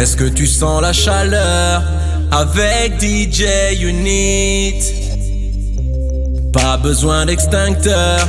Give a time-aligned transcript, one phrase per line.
[0.00, 1.82] Est-ce que tu sens la chaleur
[2.32, 3.44] avec DJ
[3.82, 4.80] Unit?
[6.54, 8.26] Pas besoin d'extincteur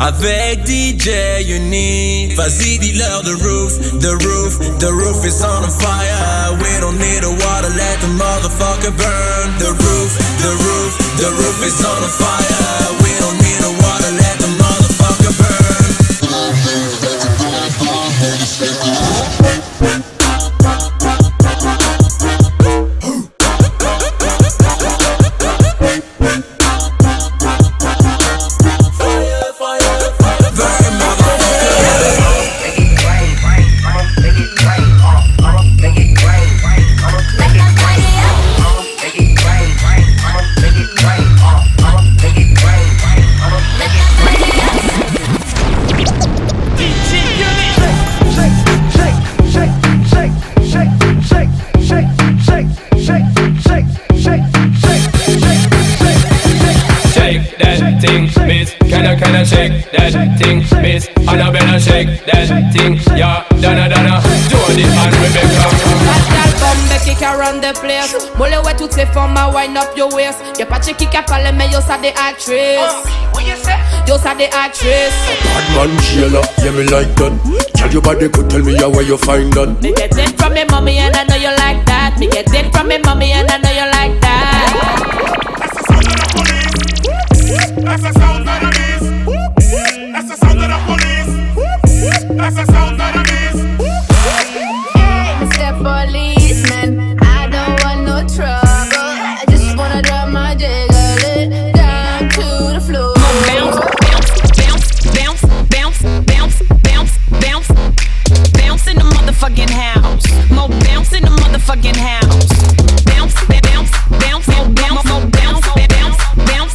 [0.00, 2.34] avec DJ Unit.
[2.34, 6.58] Vas-y, dis-leur the roof, the roof, the roof is on fire.
[6.60, 9.58] We don't need a water, let the motherfucker burn.
[9.60, 12.81] The roof, the roof, the roof is on fire.
[69.14, 70.38] Mole ouais toutes ces wind up your waist.
[70.58, 72.78] Y'a pas qui qui parle mais yo ça des actrices.
[73.32, 73.76] What you say?
[74.06, 75.12] Yo ça des actrices.
[75.54, 77.32] Bad man Sheila, yeah me like that.
[77.74, 79.80] Tell your body could tell me how where you find that.
[79.82, 82.18] Me get it from me mommy and I know you like that.
[82.18, 84.72] Me get it from me mommy and I know you like that.
[87.84, 89.06] That's the sound of the beast.
[90.12, 91.32] That's the sound of the police.
[92.36, 93.31] That's the sound of the beast.
[93.31, 93.31] Mr.
[111.90, 112.46] house.
[113.04, 113.90] Bounce, bounce,
[114.22, 115.02] bounce, bounce, bounce,
[115.34, 116.74] bounce, bounce,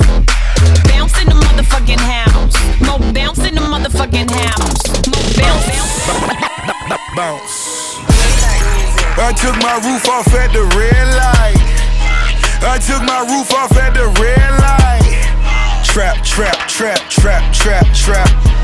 [0.84, 2.56] bounce in the motherfucking house.
[2.82, 4.84] Mo bounce in the motherfucking house.
[5.40, 7.16] Bounce, bounce.
[7.16, 7.96] Bounce.
[9.20, 11.58] I took my roof off at the red light.
[12.62, 15.86] I took my roof off at the red light.
[15.86, 18.57] Trap, trap, trap, trap, trap, trap.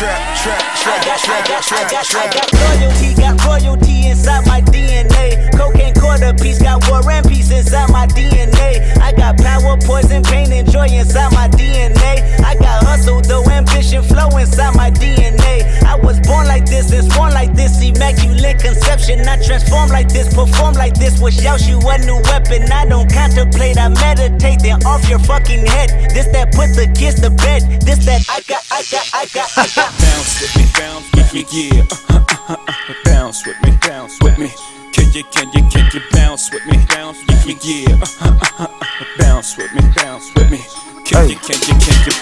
[0.00, 2.32] Trap, trap, trap, trap, trap, trap.
[2.32, 5.52] got loyalty, got royalty inside my DNA.
[5.52, 5.79] Cocaine
[6.10, 8.82] quarter piece, got war and peace inside my DNA.
[8.98, 12.18] I got power, poison, pain, and joy inside my DNA.
[12.42, 15.62] I got hustle, though ambition, flow inside my DNA.
[15.84, 19.20] I was born like this and born like this, immaculate conception.
[19.20, 21.20] I transform like this, perform like this.
[21.20, 22.62] Was out you a new weapon.
[22.72, 24.62] I don't contemplate, I meditate.
[24.62, 26.10] Then off your fucking head.
[26.10, 27.62] This that put the kids to bed.
[27.86, 29.90] This that I got, I got, I got, I got.
[30.10, 31.84] Bounce with me, bounce with me, yeah.
[32.08, 34.79] Uh, uh, uh, bounce with me, bounce with me.
[34.92, 37.98] Can you, can you, can you bounce with me, bounce with me, yeah.
[38.20, 40.58] Uh, uh, uh, bounce with me, bounce with me.
[41.04, 42.14] Can you, can you, can you?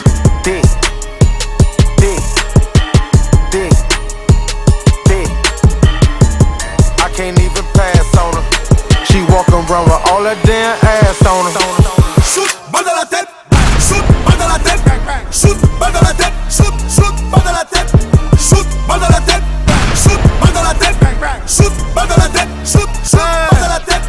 [0.45, 0.65] Big,
[1.97, 2.21] big,
[3.53, 3.73] big,
[5.09, 5.29] big.
[7.01, 8.45] I can't even pass on her.
[9.07, 11.61] She walk around with all that damn ass on her.
[12.23, 13.29] Shoot, balle dans la tête.
[13.81, 14.81] Shoot, balle dans la tête.
[15.33, 16.33] Shoot, balle dans la tête.
[16.51, 17.91] Shoot, shoot, balle dans la tête.
[18.39, 19.43] Shoot, balle dans la tête.
[19.97, 20.97] Shoot, balle dans la tête.
[21.47, 22.48] Shoot, balle dans la tête.
[22.71, 24.03] Shoot, shoot, balle dans la tête.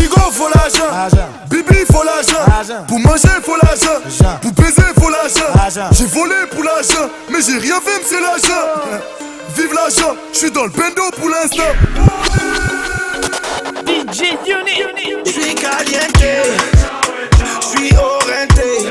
[0.00, 1.28] Igo, faut l'argent.
[1.50, 2.84] Bibi, faut l'argent.
[2.86, 4.38] Pour manger, faut l'argent.
[4.40, 5.88] Pour baiser, faut l'argent.
[5.92, 9.08] J'ai volé pour l'argent, mais j'ai rien fait, c'est l'argent.
[9.56, 11.72] Vive l'argent, je suis dans le bendo pour l'instant.
[13.84, 14.84] DJ Unit.
[15.26, 16.24] Je suis caliente,
[17.60, 18.90] je suis orienté.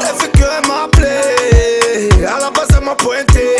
[0.00, 3.56] Elle fait que m'appeler, à la base elle m'a pointé.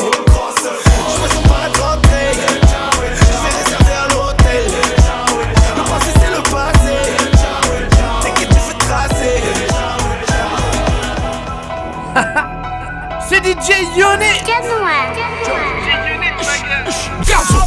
[13.67, 14.47] DJ Unit.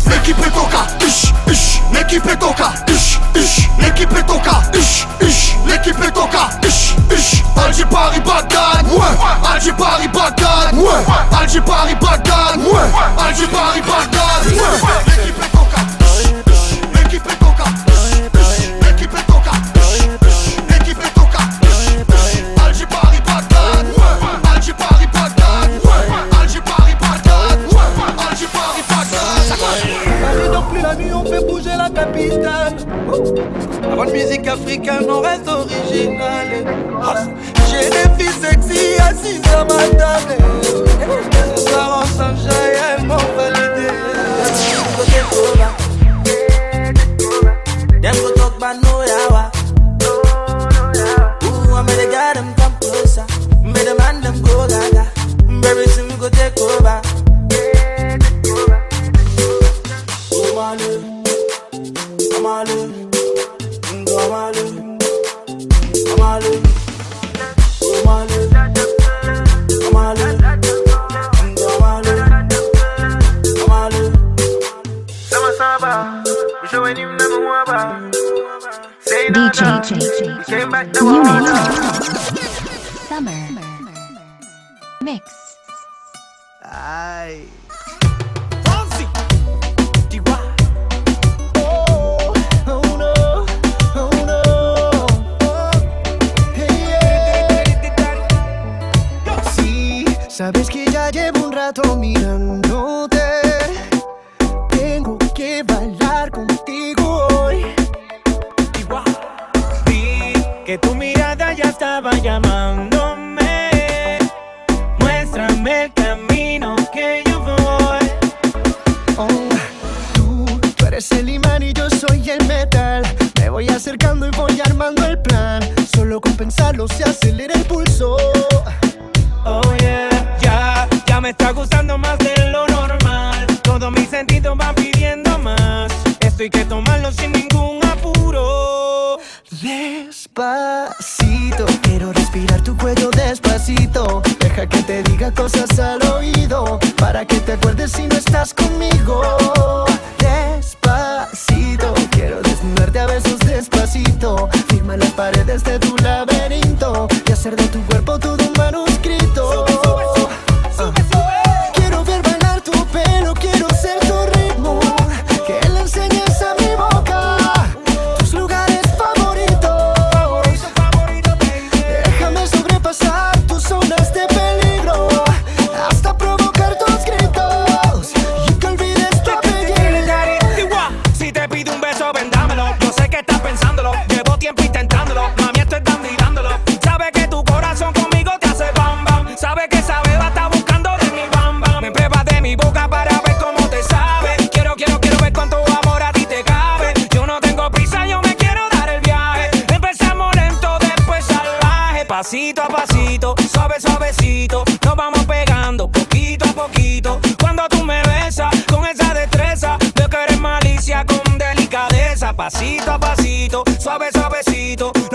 [0.09, 5.55] L'équipe est toca, ish, ish, l'équipe est toca, ish, ish, l'équipe est toca, ish, ish,
[5.65, 11.95] l'équipe est toca, ish, ish, Alger Paris Bagdad, ouais, Alger Paris Bagdad, ouais, Alger Paris
[11.99, 15.08] Bagdad, ouais, Alger Paris Bagdad, ouais,
[34.05, 36.47] De musique africaine, on reste original.
[37.69, 40.38] J'ai des filles sexy assises à ma table.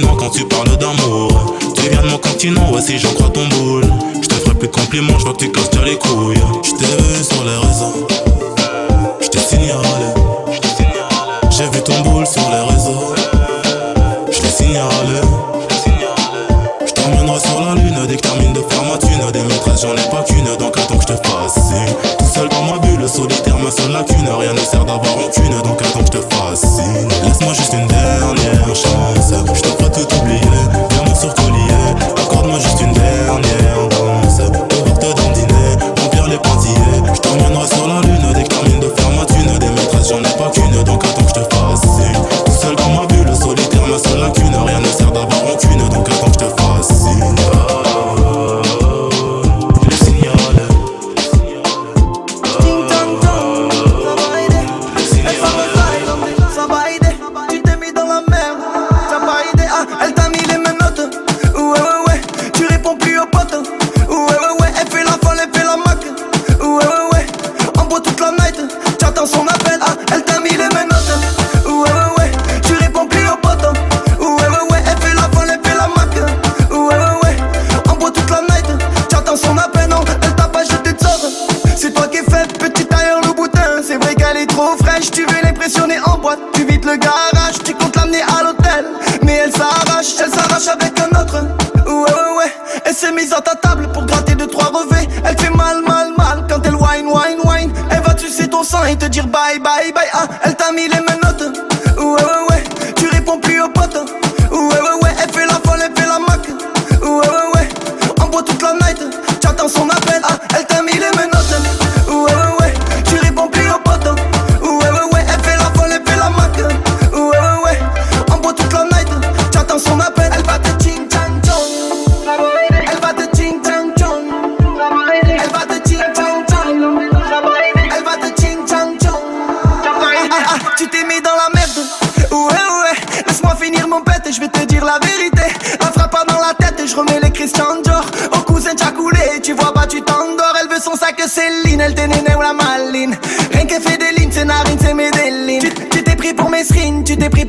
[0.00, 1.56] quand tu parles d'amour.
[1.74, 3.21] Tu viens de mon continent, aussi j'en crois.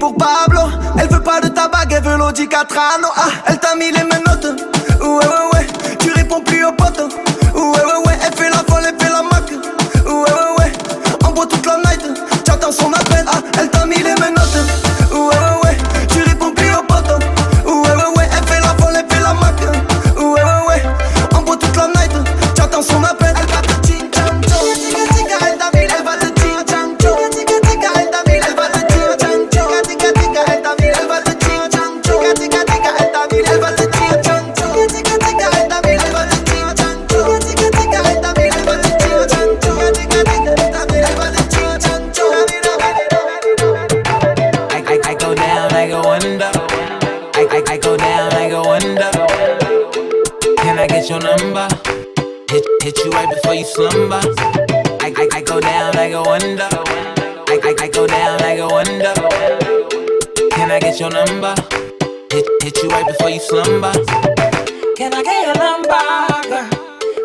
[0.04, 0.60] Pour Pablo.
[1.00, 3.08] Elle veut pas de ta bague, elle veut l'Audi Catrano.
[3.16, 4.33] Ah, elle t'a mis les menottes.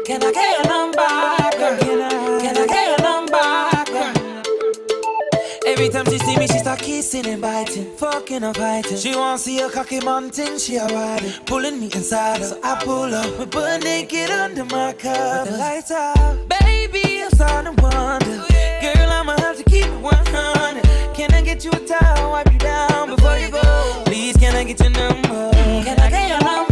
[0.08, 1.06] Can I get your number.
[2.40, 3.36] Can I, get your number.
[5.66, 8.96] Every time she see me, she start kissing and biting, fucking and fighting.
[8.96, 12.46] She want see a cocky mountain, she a riding, pulling me inside her.
[12.46, 15.42] So I pull up, we butt naked under my cover.
[15.42, 18.46] With the lights out, baby, I'm starting to wonder.
[18.80, 21.14] Girl, I'ma have to keep it 100.
[21.14, 24.02] Can I get you a towel, wipe you down before you go?
[24.06, 25.50] Please, can I get your number?
[25.84, 26.67] Can I get your number,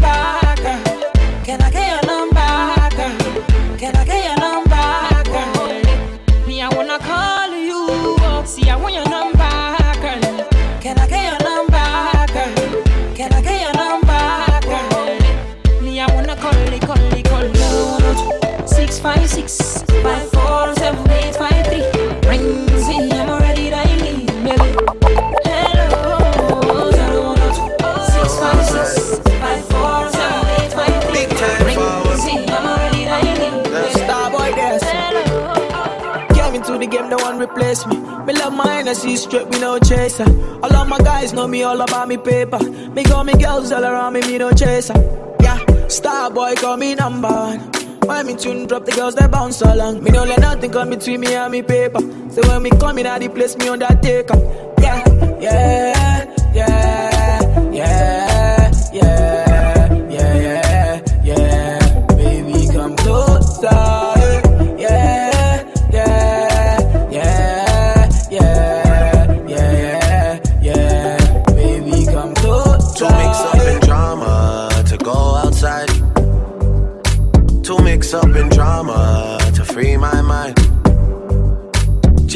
[37.47, 37.97] replace me.
[38.27, 40.29] Me love my energy straight, we no chaser.
[40.63, 42.59] All of my guys know me all about me paper.
[42.59, 44.95] Me got me girls all around me, me no chaser.
[45.41, 47.61] Yeah, star boy call me number one.
[48.07, 50.03] When me tune drop, the girls they bounce along.
[50.03, 52.01] Me no let nothing come between me and me paper.
[52.31, 54.39] So when me come in, I the place me undertaker.
[54.81, 55.03] Yeah,
[55.41, 59.26] yeah, yeah, yeah, yeah,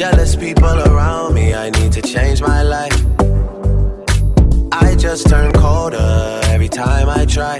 [0.01, 3.05] Jealous people around me, I need to change my life.
[4.71, 7.59] I just turn colder every time I try.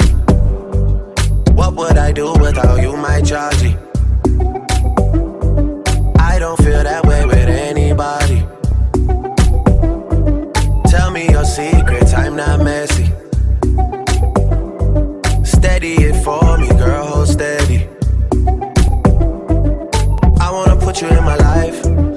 [1.53, 3.77] What would I do without you, my Georgie?
[6.17, 8.39] I don't feel that way with anybody.
[10.89, 13.05] Tell me your secrets, I'm not messy.
[15.45, 17.87] Steady it for me, girl, hold steady.
[20.39, 22.10] I wanna put you in my life.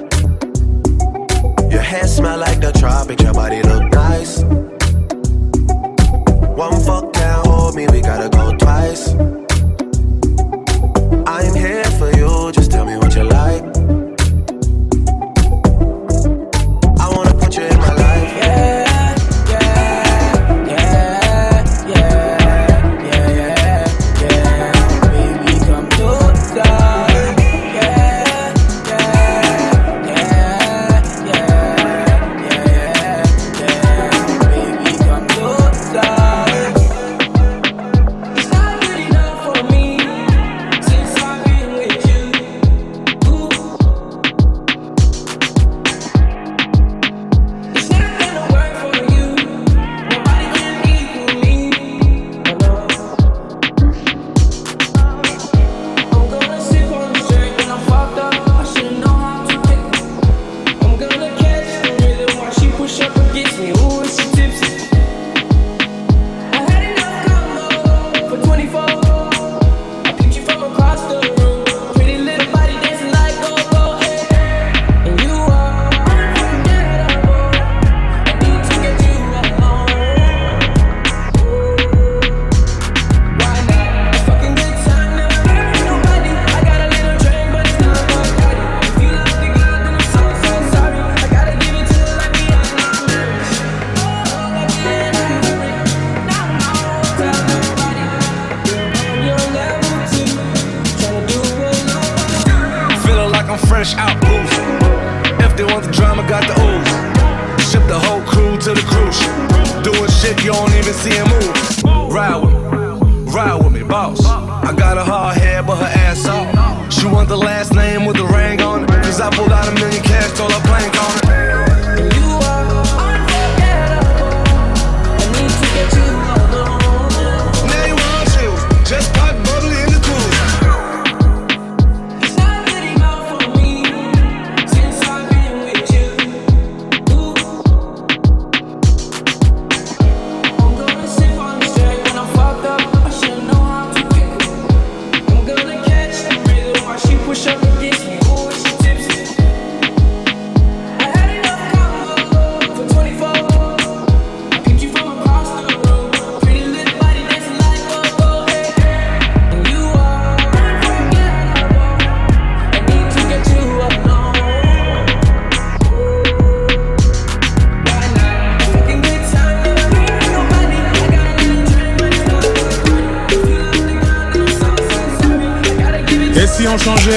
[1.85, 4.41] Hair smell like the tropics, your body look nice.
[6.57, 9.13] One fuck can't hold me, we gotta go twice.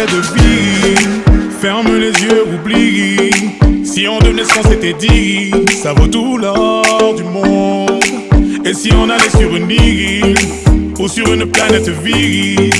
[0.07, 0.95] de vie.
[1.61, 3.31] Ferme les yeux, oublie.
[3.85, 5.51] Si on devenait ce qu'on s'était dit,
[5.83, 8.05] ça vaut tout l'or du monde.
[8.65, 10.37] Et si on allait sur une île
[10.99, 12.75] ou sur une planète vide,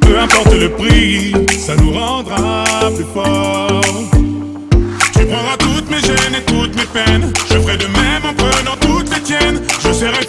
[0.00, 3.80] peu importe le prix, ça nous rendra plus fort.
[5.12, 7.32] Tu prendras toutes mes gênes et toutes mes peines.
[7.50, 9.60] Je ferai de même en prenant toutes les tiennes.
[9.84, 10.24] Je serai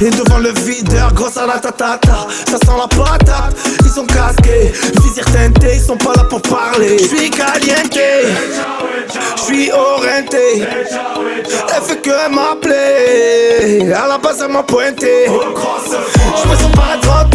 [0.00, 2.26] Et devant le videur, grosse à la tatata.
[2.48, 6.98] Ça sent la patate, ils sont casqués Visir teinté, ils sont pas là pour parler.
[6.98, 7.98] Je suis caliente,
[9.36, 10.62] je suis orienté.
[10.62, 15.26] Elle fait que m'appeler, à la base elle m'a pointé.
[15.26, 17.28] Je me sens pas trop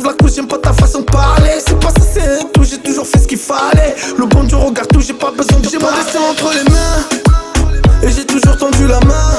[0.00, 1.58] de la couche, j'aime pas ta façon de parler.
[1.64, 3.94] C'est pas ça, c'est un tout, j'ai toujours fait ce qu'il fallait.
[4.18, 8.02] Le bon Dieu regarde tout, j'ai pas besoin de J'ai mon destin entre les mains,
[8.02, 9.32] et j'ai toujours tendu la main.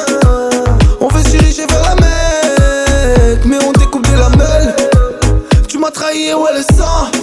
[0.99, 4.75] On veut se diriger vers la mer, mais on découpe de la meule.
[5.67, 7.20] Tu m'as trahi, où ouais, le sang.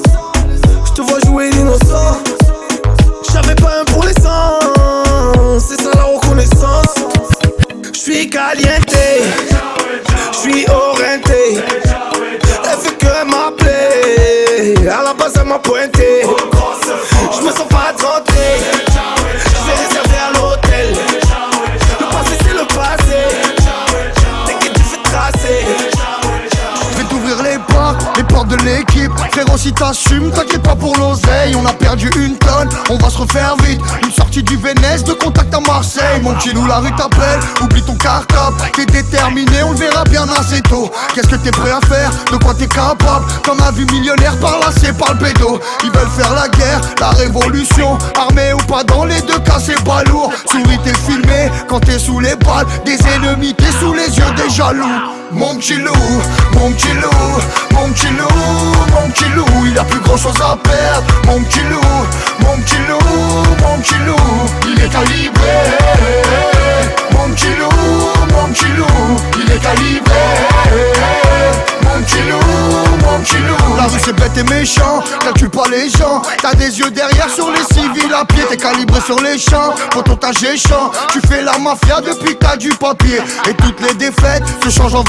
[15.28, 16.58] Fazer uma puente.
[29.38, 31.55] Frérot si t'assumes t'inquiète pas pour l'oseille.
[31.55, 33.81] On a perdu une tonne On va se refaire vite.
[34.03, 36.20] Une sortie du Vénès de contact à Marseille.
[36.22, 38.57] Mon petit loup la rue t'appelle Oublie ton cartable.
[38.74, 40.90] T'es déterminé on le verra bien assez tôt.
[41.14, 42.11] Qu'est-ce que t'es prêt à faire?
[42.33, 43.27] De quoi t'es capable?
[43.44, 45.61] T'en as vu millionnaire par là c'est par le pédo.
[45.85, 47.96] Ils veulent faire la guerre La révolution.
[48.18, 50.33] Armé ou pas dans les deux cas c'est pas lourd.
[50.51, 52.66] Souris t'es filmé quand t'es sous les balles.
[52.85, 55.17] Des ennemis t'es sous les yeux des jaloux.
[55.30, 55.92] Mon petit loup,
[56.54, 57.10] mon petit loup,
[57.72, 58.28] mon petit loup,
[58.92, 61.06] mon petit loup, il a plus grand chose à perdre.
[61.26, 61.80] Mon petit loup,
[62.40, 62.98] mon petit loup,
[63.62, 64.16] mon petit loup,
[64.66, 65.48] il est calibré.
[67.12, 70.14] Mon petit loup, mon petit loup, il est calibré.
[71.82, 72.38] Mon petit loup,
[73.04, 75.02] mon petit loup La rue c'est bête et méchant,
[75.36, 79.00] tu pas les gens T'as des yeux derrière sur les civils à pied T'es calibré
[79.00, 83.20] sur les champs, pour ton géchant Tu fais la mafia depuis que t'as du papier
[83.48, 85.02] Et toutes les défaites se changent en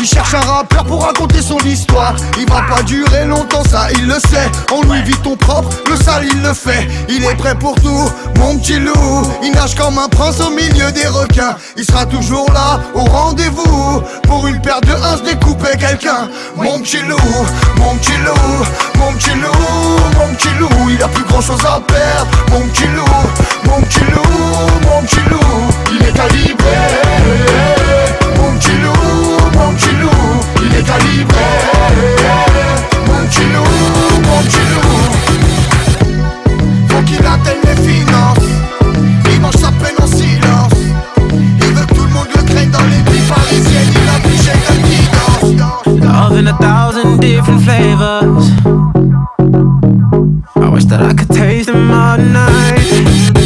[0.00, 2.14] Il cherche un rappeur pour raconter son histoire.
[2.38, 4.50] Il va pas durer longtemps, ça il le sait.
[4.72, 6.86] On lui vit ton propre, le sale il le fait.
[7.08, 9.22] Il est prêt pour tout, mon petit loup.
[9.42, 11.56] Il nage comme un prince au milieu des requins.
[11.76, 14.02] Il sera toujours là, au rendez-vous.
[14.22, 16.28] Pour une paire de uns découpés quelqu'un.
[16.56, 17.46] Mon petit loup,
[17.78, 18.64] mon petit loup,
[18.98, 20.90] mon petit loup, mon petit loup.
[20.90, 22.30] Il a plus grand chose à perdre.
[22.50, 23.04] Mon petit loup,
[23.64, 25.74] mon petit loup, mon petit loup.
[25.92, 27.85] Il est calibré
[34.24, 34.66] mon petit
[36.88, 37.02] Faut
[37.64, 38.48] les finances
[39.52, 40.72] sa peine en silence
[41.74, 43.92] que tout le monde le craigne dans les villes parisiennes
[46.02, 48.50] Love in a thousand different flavors.
[50.56, 53.45] I wish that I could taste them all night.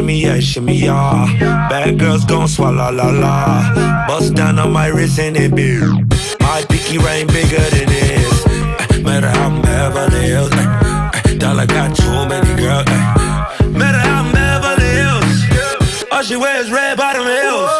[0.00, 1.68] Shimmy, yeah, shimmy, yeah.
[1.68, 4.06] Bad girls gon' swallow la la.
[4.08, 5.82] Bust down on my wrist and it big.
[6.40, 8.46] My pinky ring bigger than this.
[8.46, 10.50] Eh, Matter how I'm Beverly Hills.
[10.54, 12.86] eh, eh, Dollar got too many girls.
[13.76, 16.04] Matter how I'm Hills.
[16.10, 17.79] All she wears red bottom heels.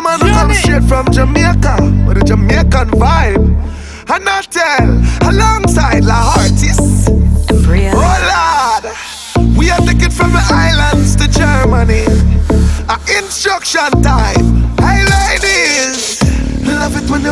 [0.00, 3.44] See man who come straight from Jamaica with a Jamaican vibe.
[4.10, 7.08] And I tell, alongside La Artist.
[7.92, 12.04] Oh Lord, we are taking from the islands to Germany.
[12.88, 14.69] A instruction time.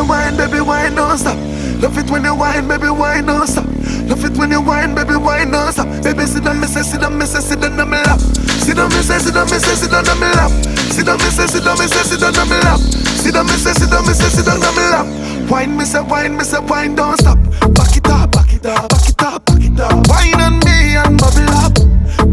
[0.09, 1.37] Whine, baby, whine, don't stop.
[1.81, 3.65] Love it when you whine, baby, whine, don't stop.
[4.09, 5.85] Love it when you whine, baby, whine, don't stop.
[6.01, 8.19] Baby, sit down, me sit down, me sit down on my lap.
[8.65, 10.49] Sit down, me sit down, me sit down on my lap.
[10.89, 12.79] Sit down, me sit down, me sit down on my lap.
[13.21, 15.05] Sit down, me sit down, me sit down on my lap.
[15.51, 17.37] Wine, me say, wine, me say, wine, don't stop.
[17.77, 20.07] Back it up, back it up, back it up, back it up.
[20.09, 21.77] Wine on me and bubble up.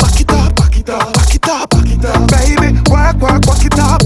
[0.01, 2.25] Back it up, back it up, back it up, back it up.
[2.33, 4.06] Baby, work, work, back it up.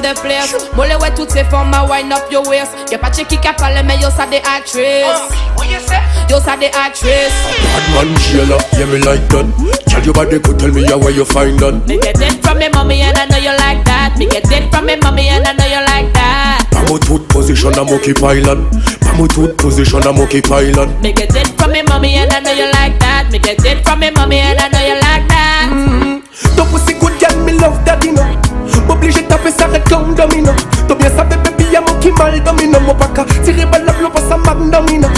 [0.00, 0.54] Kick around the place.
[0.76, 2.72] Mole ouais toutes ces formes à wind up your waist?
[2.90, 4.82] Y'a pas de qui a parlé mais yo ça des actrices
[6.28, 7.32] Yo ça des actrices
[7.94, 9.46] Bad man jailer, yeah me like that.
[9.86, 11.86] Tell your body could tell me how where you find that.
[11.86, 14.16] Me get it from me mommy and I know you like that.
[14.18, 16.66] Me get it from me mommy and I know you like that.
[16.70, 18.68] Pamo tooth position a monkey pylon.
[19.00, 21.00] Pamo tooth position a monkey pylon.
[21.00, 23.28] Me get it from me mommy and I know you like that.
[23.30, 25.68] Me get it from me mommy and I know you like that.
[25.72, 26.56] Mm-hmm.
[26.56, 28.49] Ton pussy good girl, me love daddy no
[28.90, 30.52] Obligé de taper sa réclame domino.
[30.88, 33.08] T'as bien sa bébé, y'a mon qui mal domino Mon pas
[33.44, 35.08] tirer balle la pas sa mag domino.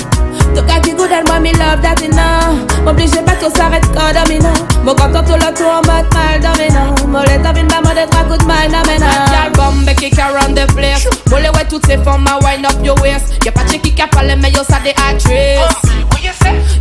[0.55, 3.85] Ton gars qui good and moi me love that you know M'oblige pas tout s'arrête
[3.95, 4.49] quand domino.
[4.85, 7.09] Mon content tout le tour en mode mal domino.
[7.09, 10.67] Mollet t'as une maman de trois coups de mal domino Girl bombe kick around the
[10.75, 11.07] place.
[11.31, 13.35] Mollet ouais toutes ces formes à wind up your waist.
[13.45, 15.61] Y'a pas de qui a parlé mais yo ça des actrices.
[15.83, 16.17] Oh,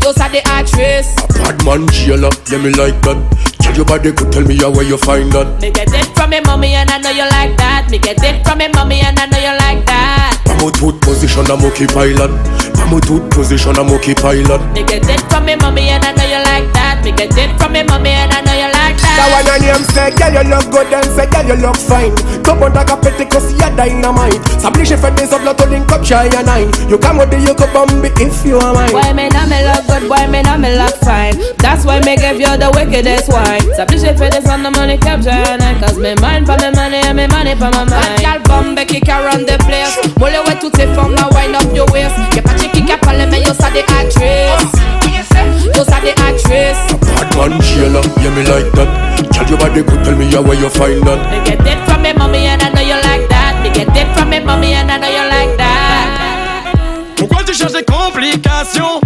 [0.04, 1.16] yo ça des actrices.
[1.44, 3.18] Bad man jailer, yeah me like that.
[3.60, 5.62] Tell your body could tell me how where you find that.
[5.62, 7.90] Me get it from me mommy and I know you like that.
[7.92, 10.42] Me get it from me mommy and I know you like that.
[10.46, 11.86] Pamo tooth position I'm a monkey
[12.82, 12.90] pylon.
[12.90, 14.74] Pamo tooth position a monkey pylon.
[14.74, 17.02] Me get it from me mommy and I know you like that.
[17.04, 19.18] Me get it from me mommy and I know you like That.
[19.18, 22.16] That one on him say, girl you look good and say, girl you look fine.
[22.44, 24.42] Top on ta capete cause y'a dynamite.
[24.60, 26.72] S'oblige fait des autres to link up shy and nine.
[26.90, 28.92] You come with the you could bomb if you are mine.
[28.92, 31.38] Boy, me know me look good, boy, me know me look fine?
[31.58, 33.62] That's why me give you the wickedest wine.
[33.76, 37.02] S'appliche fait des on the money capture and I Cause me mind for me money
[37.02, 38.22] and me money for my mind.
[38.22, 39.98] Girl bombe kick around the place.
[40.20, 42.14] Mole ouais toutes ces formes now wind up your waist.
[42.36, 42.81] Y'a pas de qui a parlé
[43.52, 44.72] mais yo ça des actrices
[45.76, 48.88] Yo ça des actrices Bad man jailer, yeah me like that.
[49.32, 51.32] Tell your body could tell me how where you find that.
[51.32, 53.62] Me get it from me mommy and I know you like that.
[53.62, 56.74] Me get it from me mommy and I know you like that.
[57.18, 59.02] Pourquoi tu cherches des complications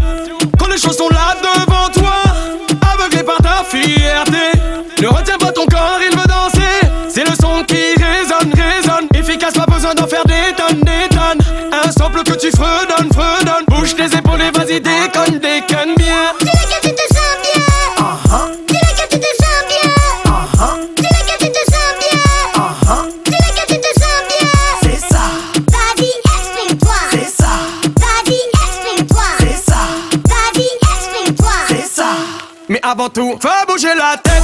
[32.76, 34.44] Mais avant tout, faut bouger la tête.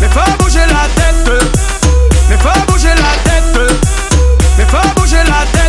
[0.00, 1.44] Mais faut bouger la tête.
[2.28, 3.74] Mais faut bouger la tête.
[4.56, 5.67] Mais faut bouger la tête.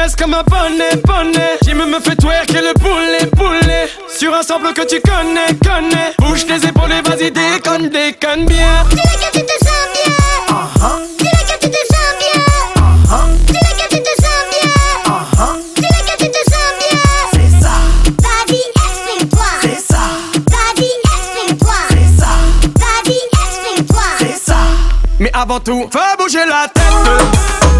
[0.00, 1.58] Fesses comme un poney poney.
[1.64, 3.88] J'ai me fait twerker le poulet poulet.
[4.08, 6.14] Sur un sample que tu connais connais.
[6.18, 8.84] Bouge tes épaules et vas-y déconne déconne bien.
[8.90, 10.12] Dis-le que tu te sens bien.
[11.18, 12.40] Dis-le que tu te sens bien.
[13.46, 14.72] Dis-le que tu te sens bien.
[15.76, 17.00] Dis-le que tu te sens bien.
[17.32, 17.74] C'est ça.
[18.22, 19.50] Vas-y, explique-toi.
[19.62, 20.04] C'est ça.
[20.50, 21.78] Vas-y, explique-toi.
[21.90, 22.32] C'est ça.
[22.78, 24.06] Vas-y, explique-toi.
[24.18, 24.60] C'est ça.
[25.18, 27.79] Mais avant tout, faut bouger la tête.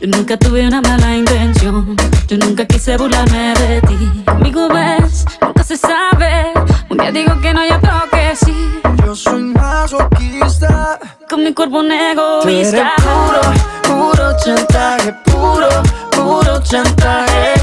[0.00, 1.96] Yo nunca tuve una mala intención.
[2.28, 4.22] Yo nunca quise burlarme de ti.
[4.24, 6.52] Conmigo ves, nunca se sabe.
[6.88, 8.80] Un día digo que no, y otro que sí.
[9.04, 11.00] Yo soy masoquista.
[11.28, 12.92] Con mi cuerpo un egoísta.
[13.02, 13.40] puro,
[13.82, 15.68] puro chantaje, puro,
[16.12, 17.54] puro chantaje.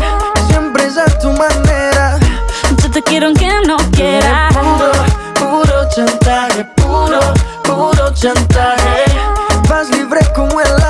[0.50, 2.20] Siempre es a tu manera.
[2.84, 4.54] Yo te quiero aunque no quieras.
[4.54, 4.92] Puro,
[5.40, 7.20] puro chantaje, puro,
[7.64, 9.06] puro chantaje.
[9.70, 10.85] Vas libre como el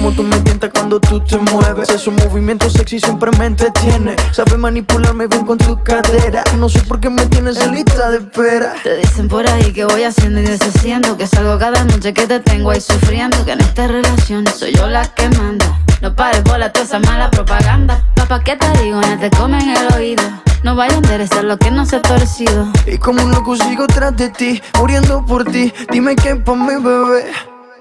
[0.00, 1.90] Como tú me tientas cuando tú te mueves.
[1.90, 4.16] Esos movimientos sexy siempre me entretiene.
[4.32, 6.42] Sabes manipularme bien con tu cadera.
[6.56, 8.72] No sé por qué me tienes en lista de espera.
[8.82, 12.40] Te dicen por ahí que voy haciendo y deshaciendo Que salgo cada noche que te
[12.40, 15.66] tengo ahí sufriendo Que en esta relación soy yo la que manda
[16.00, 19.02] No pares bola toda esa mala propaganda Papá, ¿qué te digo?
[19.02, 20.24] No te comen el oído
[20.62, 23.86] No vaya a interesar lo que no se ha torcido Y como un loco sigo
[23.86, 25.72] tras de ti, muriendo por ti.
[25.92, 27.32] Dime qué pa' mi bebé.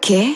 [0.02, 0.36] ¿Qué?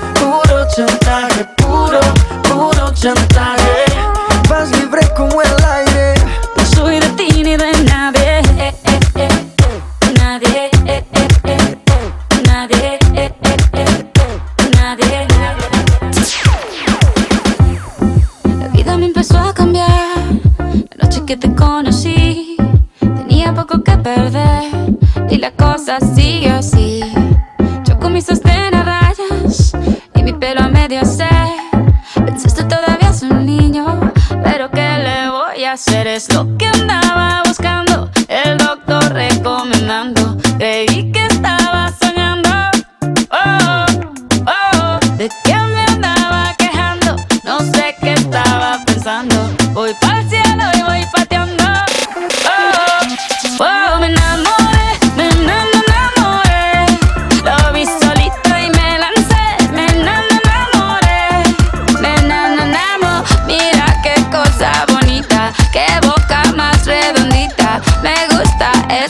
[0.75, 1.99] chantaje, puro,
[2.43, 3.85] puro chantaje.
[4.49, 6.13] Vas libre como el aire.
[6.55, 8.41] No soy de ti ni de nadie.
[10.17, 10.69] Nadie.
[12.45, 12.99] Nadie.
[14.73, 15.27] Nadie
[18.59, 19.89] La vida me empezó a cambiar
[20.95, 22.55] La noche que te conocí
[22.99, 24.63] Tenía poco que perder
[25.29, 27.01] Y la cosa sigue así
[27.85, 28.73] Yo con mis sostén
[30.21, 31.27] Y mi pelo a medio se
[32.13, 34.13] Pensaste todavía es un niño
[34.43, 36.05] Pero ¿qué le voy a hacer?
[36.05, 37.30] Es lo que andaba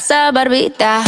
[0.04, 1.04] esa barbita.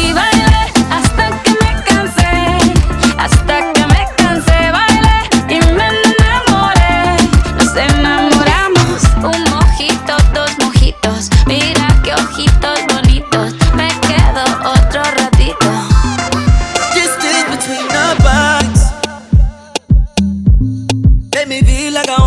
[0.00, 2.34] Y bailé hasta que me cansé,
[3.18, 5.18] hasta que me cansé, bailé
[5.54, 7.16] y me enamoré.
[7.58, 9.02] Nos enamoramos,
[9.32, 11.28] un mojito, dos mojitos.
[11.46, 14.42] Mira qué ojitos bonitos, me quedo
[14.76, 15.70] otro ratito.
[16.94, 18.82] Distance between our bodies.
[21.34, 22.25] Make me feel like I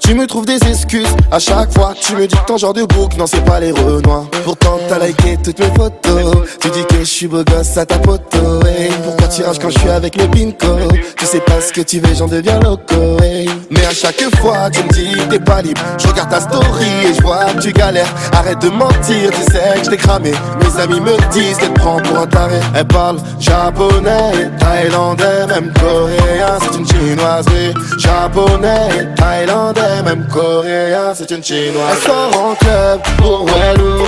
[0.00, 1.92] Tu me trouves des excuses à chaque fois.
[2.00, 4.26] Tu me dis que ton genre de bouc, non, c'est pas les renois.
[4.44, 6.43] Pourtant, t'as liké toutes mes photos.
[6.64, 8.64] Tu dis que je suis beau gosse à ta poteau.
[8.64, 10.78] Hey, pourquoi tu rages quand je suis avec les pinko
[11.14, 13.18] Tu sais pas ce que tu veux, j'en deviens loco.
[13.20, 15.82] Mais à chaque fois, tu me dis t'es pas libre.
[15.98, 18.08] Je regarde ta story et je vois que tu galères.
[18.32, 20.32] Arrête de mentir, tu sais que je t'ai cramé.
[20.58, 22.60] Mes amis me disent qu'elle prend pour un taré.
[22.74, 26.58] Elle parle japonais, thaïlandais, même coréen.
[26.62, 27.74] C'est une chinoiserie.
[27.98, 31.12] Japonais, thaïlandais, même coréen.
[31.14, 31.92] C'est une chinoise.
[31.92, 34.04] Elle sort en club pour Wellou.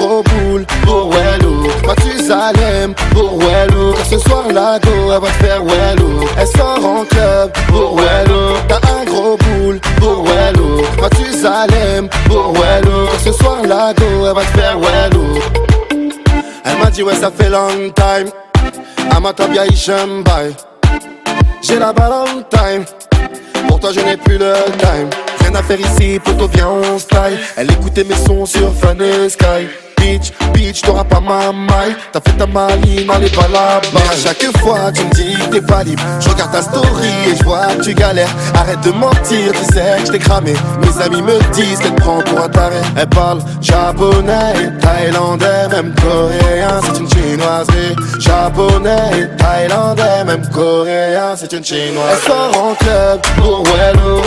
[0.00, 1.68] T'as un gros boule pour Wellou.
[1.86, 3.92] Mathusalem pour Wellou.
[3.92, 6.26] Car ce soir, la go, elle va te faire Wellou.
[6.38, 8.56] Elle sort en club pour Wellou.
[8.66, 10.82] T'as un gros boule pour Wellou.
[11.00, 13.06] Mathusalem pour Wellou.
[13.10, 15.38] Car ce soir, la go, elle va te faire Wellou.
[16.64, 18.30] Elle m'a dit ouais ça fait long time
[19.14, 20.54] Amatabia Ishembai
[21.62, 22.84] J'ai la balle on time
[23.66, 25.08] Pour toi je n'ai plus le time
[25.40, 28.96] Rien à faire ici, poto viens on style Elle écoutait mes sons sur Fun
[29.28, 31.94] Sky Bitch, bitch, t'auras pas ma maille.
[32.12, 34.00] T'as fait ta maline, n'allez pas là-bas.
[34.22, 36.02] Chaque fois tu me dis t'es pas libre.
[36.20, 38.34] Je regarde ta story et je vois que tu galères.
[38.54, 40.54] Arrête de mentir, tu sais que je t'ai cramé.
[40.80, 42.80] Mes amis me disent qu'elle prend pour un taré.
[42.96, 47.96] Elle parle japonais, thaïlandais, même coréen C'est une chinoiserie.
[48.18, 53.64] Japonais, thaïlandais, même coréen C'est une chinoise Elle sort en club pour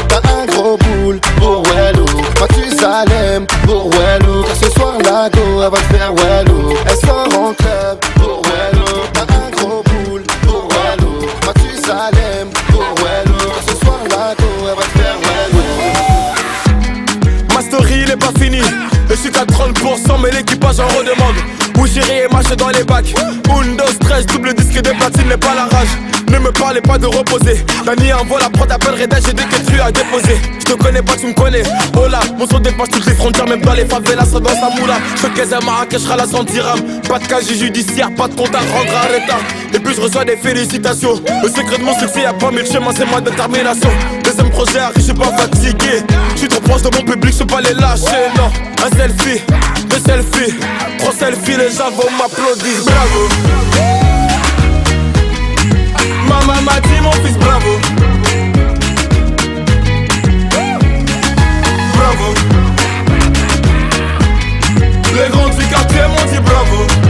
[0.08, 2.06] T'as un gros boule pour Wello
[3.92, 8.13] Wello Car ce soir la go elle va te faire Wello Elle sort en club?
[19.14, 21.36] Je suis qu'à 30% mais l'équipage en redemande.
[21.86, 23.14] J'irai et marche dans les bacs.
[23.56, 25.90] Windows 13, double disque de platine n'est pas la rage.
[26.30, 27.64] Ne me parlez pas de reposer.
[27.86, 31.16] Dani envoie la prod appelle Reda j'ai des quêtes à déposer Je te connais pas
[31.16, 31.62] tu me connais.
[31.96, 34.70] Oh là, mon son dépasse toutes les frontières Même dans les favelas, ça dans sa
[34.80, 34.96] moula.
[35.22, 37.02] Je à Marrakech, la 100 dirhams.
[37.08, 39.42] Pas de casier judiciaire, pas de compte à rendre à retard
[39.76, 41.22] Et puis je reçois des félicitations.
[41.44, 43.92] Le secret de mon succès y'a pas mille chemins c'est ma détermination
[44.52, 46.04] Projet arrive, je suis pas fatigué.
[46.34, 48.52] Je suis trop proche de mon public, je pas les lâcher Non,
[48.86, 49.42] un selfie,
[49.90, 50.54] deux selfies.
[51.00, 52.74] Trois selfies, les gens vont m'applaudir.
[52.86, 53.30] Bravo.
[56.28, 57.80] Maman m'a dit mon fils bravo.
[61.96, 62.34] Bravo.
[65.16, 67.03] Les grands du quartier m'ont dit Bravo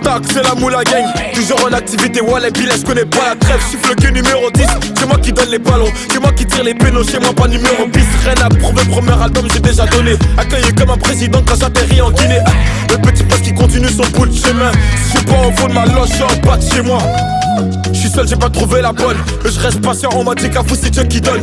[0.00, 1.04] C'est la moula gang.
[1.34, 3.60] Toujours en activité, ouais les je connais pas la trêve?
[3.68, 4.66] Suis floqué numéro 10,
[4.98, 7.46] c'est moi qui donne les ballons C'est moi qui tire les pénaux, chez moi pas
[7.46, 10.12] numéro 10 Rien à prouver, premier album j'ai déjà donné.
[10.38, 12.40] Accueilli comme un président quand j'atterris en Guinée.
[12.90, 14.72] Le petit poste qui continue son bout de chemin.
[14.72, 16.82] Si je suis pas au fond de ma loge, je suis en bas de chez
[16.82, 16.98] moi.
[17.92, 19.16] Je suis seul, j'ai pas trouvé la bonne.
[19.44, 21.42] Je reste patient, on m'a dit qu'à vous c'est Dieu qui donne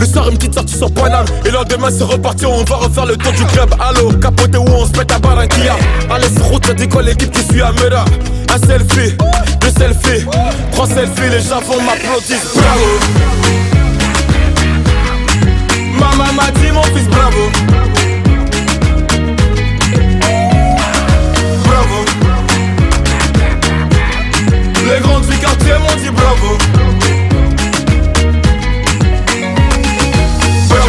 [0.00, 1.26] le soir, une petite sortie sur Paname.
[1.44, 3.74] Et lendemain, c'est reparti, on va refaire le tour du club.
[3.78, 5.76] Allo, capote où on se met à Barranquilla.
[6.10, 8.06] Allez, sur route, ça décolle l'équipe qui suit à Mera.
[8.48, 9.14] Un selfie,
[9.60, 10.24] deux selfies,
[10.72, 12.38] trois selfies, les gens vont m'applaudir.
[12.54, 12.98] Bravo.
[15.98, 17.50] Maman m'a dit, mon fils, bravo.
[21.64, 22.04] Bravo.
[24.86, 26.89] Les grands du quartier m'ont dit bravo.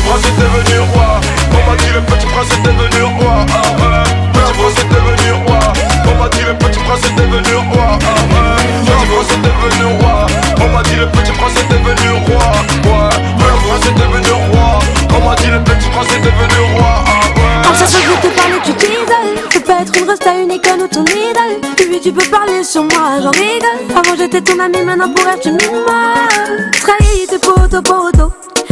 [0.01, 1.19] petit prince est devenu roi.
[1.51, 3.45] On m'a dit le petit prince est devenu roi.
[3.49, 4.03] Ah ouais.
[4.33, 5.59] Petit prince est devenu roi.
[6.05, 7.99] On m'a dit le petit prince est devenu roi.
[8.01, 8.57] Ah ouais.
[8.85, 10.25] Petit prince est devenu roi.
[10.61, 12.45] On m'a dit le petit prince est devenu roi.
[12.85, 13.09] Ouais.
[13.37, 14.79] Petit prince est devenu roi.
[15.15, 16.91] On m'a dit le petit prince est devenu roi.
[17.05, 17.67] Ah ouais.
[17.67, 19.37] Comme ça, je veux te parler, tu t'isoles.
[19.49, 21.61] Tu peux être une reste à une école ou ton idole.
[21.77, 23.81] Puis tu peux parler sur moi, j'en rigole.
[23.95, 26.71] Avant j'étais ton ami, maintenant pour être une mal.
[26.81, 28.31] Trahi tes potos, potos.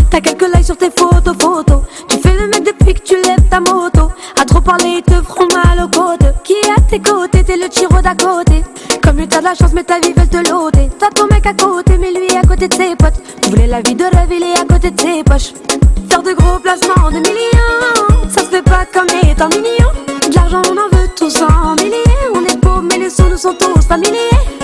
[0.10, 1.82] T'as quelques likes sur tes photos, photos.
[2.08, 4.10] Tu fais le mec depuis que tu lèves ta moto.
[4.42, 6.34] À trop parler, ils te feront mal aux côtes.
[6.44, 8.64] Qui est à tes côtés, t'es le tiro d'à côté.
[9.04, 10.90] Comme lui, t'as de la chance, mais ta vie veut te l'ôter.
[10.98, 13.22] T'as ton mec à côté, mais lui à côté de ses potes.
[13.42, 15.54] Tu voulais la vie de rêve, il est à côté de ses poches.
[16.10, 19.92] Faire de gros placements de millions, ça se fait pas comme étant mignon.
[20.28, 22.04] De l'argent, on en veut tous en milliers.
[22.34, 24.59] On est pauvres, mais les sous nous sont tous familiers.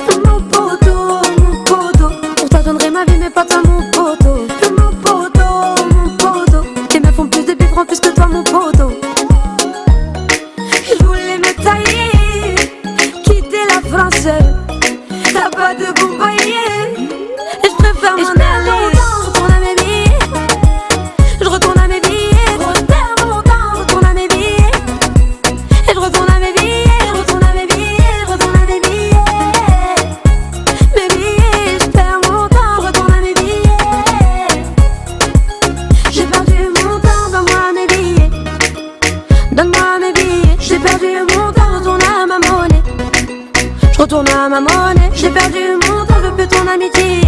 [45.16, 47.22] J'ai perdu mon temps, je veux plus ton amitié.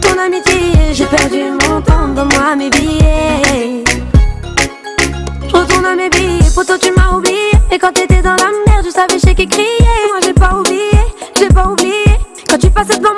[0.00, 3.84] Ton amitié, j'ai perdu mon temps, donne-moi mes billets.
[5.52, 7.52] Retourne à mes billets, Pourtant tu m'as oublié.
[7.70, 9.68] Et quand t'étais dans la merde, je savais chez qui crier.
[10.08, 10.90] Moi j'ai pas oublié,
[11.38, 12.04] j'ai pas oublié.
[12.48, 13.09] Quand tu passais devant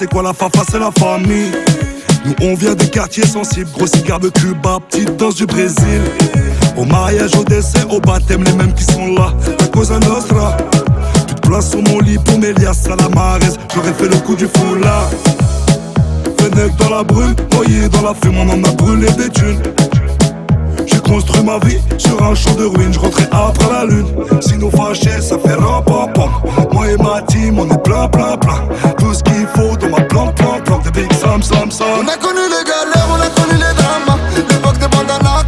[0.00, 1.52] c'est quoi la fafa, c'est la famille.
[2.24, 6.00] Nous on vient des quartiers sensibles, gros cigare de Cuba, petite danse du Brésil.
[6.78, 10.56] Au mariage, au décès, au baptême, les mêmes qui sont là, à cause un Nostra.
[11.28, 13.38] Tu te places sur mon lit pour Mélias à la
[13.74, 15.10] j'aurais fait le coup du foulard.
[16.38, 19.60] Fennec dans la brume, noyé dans la fume, on en a brûlé des thunes
[21.10, 22.92] construit ma vie sur un champ de ruines.
[22.92, 24.06] Je rentrais après la lune.
[24.40, 26.30] Si nous fâchés, ça fait rampapam.
[26.72, 28.60] Moi et ma team, on est plein, plein, plein.
[28.98, 30.84] Tout ce qu'il faut dans ma plante, plante, plante.
[30.84, 31.86] Des big sam, sam, sam.
[32.00, 34.18] On a connu les galères, on a connu les drames.
[34.36, 35.44] L'époque des bandanas,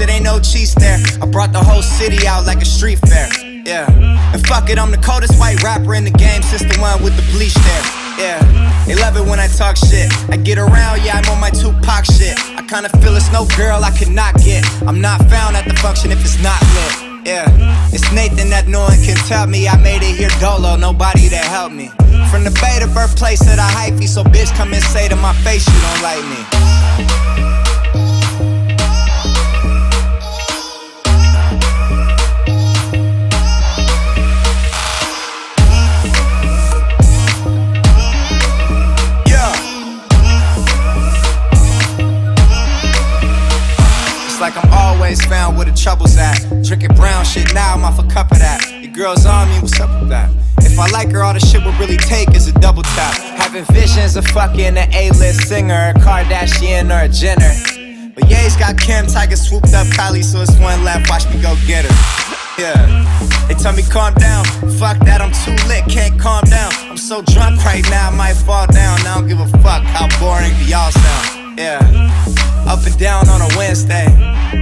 [0.00, 0.98] it ain't no cheese there.
[1.20, 3.28] I brought the whole city out like a street fair.
[3.64, 3.86] Yeah.
[4.32, 7.16] And fuck it, I'm the coldest white rapper in the game since the one with
[7.16, 7.84] the bleach there.
[8.18, 8.84] Yeah.
[8.86, 10.10] They love it when I talk shit.
[10.30, 12.38] I get around, yeah, I'm on my Tupac shit.
[12.58, 14.64] I kinda feel it's no girl I could not get.
[14.86, 17.12] I'm not found at the function if it's not lit.
[17.24, 17.46] Yeah,
[17.92, 19.68] it's Nathan that no one can tell me.
[19.68, 21.88] I made it here dolo, nobody to help me.
[22.30, 25.32] From the Bay, the birthplace of the hyphy, so bitch come and say to my
[25.44, 27.31] face you don't like me.
[45.82, 46.38] Trouble's at.
[46.62, 48.62] Drinking brown shit now, I'm off a cup of that.
[48.80, 50.30] Your girl's on me, what's up with that?
[50.58, 53.18] If I like her, all the shit would really take is a double tap.
[53.36, 57.52] Having visions of fucking an A-list singer, a Kardashian or a Jenner.
[58.14, 61.10] But he's got Kim, Tiger swooped up Kylie, so it's one left.
[61.10, 61.96] Watch me go get her.
[62.62, 62.86] Yeah.
[63.48, 64.44] They tell me calm down.
[64.78, 66.70] Fuck that, I'm too lit, can't calm down.
[66.88, 69.00] I'm so drunk right now, I might fall down.
[69.00, 71.41] I don't give a fuck how boring y'all sound.
[71.56, 71.78] Yeah.
[72.66, 74.06] Up and down on a Wednesday.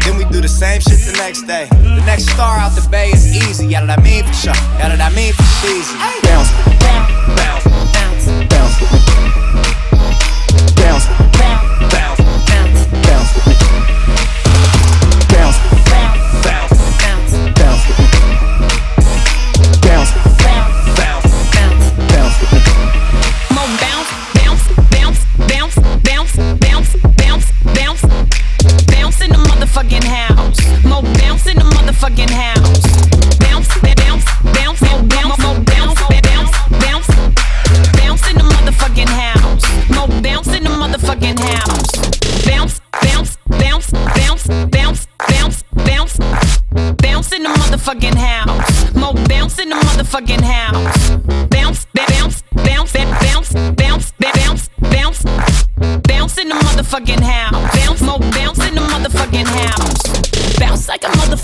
[0.05, 1.69] Then we do the same shit the next day.
[1.71, 3.67] The next star out the bay is easy.
[3.67, 4.55] Yeah, that I mean for sure.
[4.79, 5.95] Yeah, that I mean for cheesy.
[6.25, 7.65] Bounce, bounce,
[7.95, 9.10] bounce, bounce,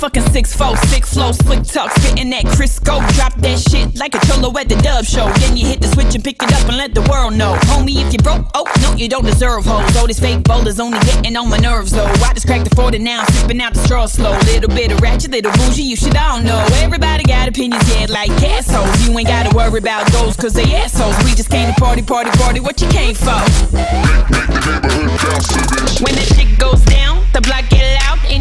[0.06, 3.00] motherfucking six four, six flow, slick talk, spitting that Crisco.
[3.14, 5.28] Drop that shit like a cholo at the dub show.
[5.40, 7.54] Then you hit the switch and pick it up and let the world know.
[7.66, 9.96] Homie, if you broke, oh no, you don't deserve hoes.
[9.96, 12.06] All these fake boulders only getting on my nerves though.
[12.06, 14.32] I just cracked the 40 now, sipping out the straw slow.
[14.46, 16.64] Little bit of ratchet, little bougie, you should all know.
[16.74, 19.06] Everybody got opinions, yeah, like assholes.
[19.06, 21.16] You ain't gotta worry about those, cause they assholes.
[21.24, 23.40] We just came to party, party, party, what you came for?
[26.02, 27.65] When that shit goes down, the block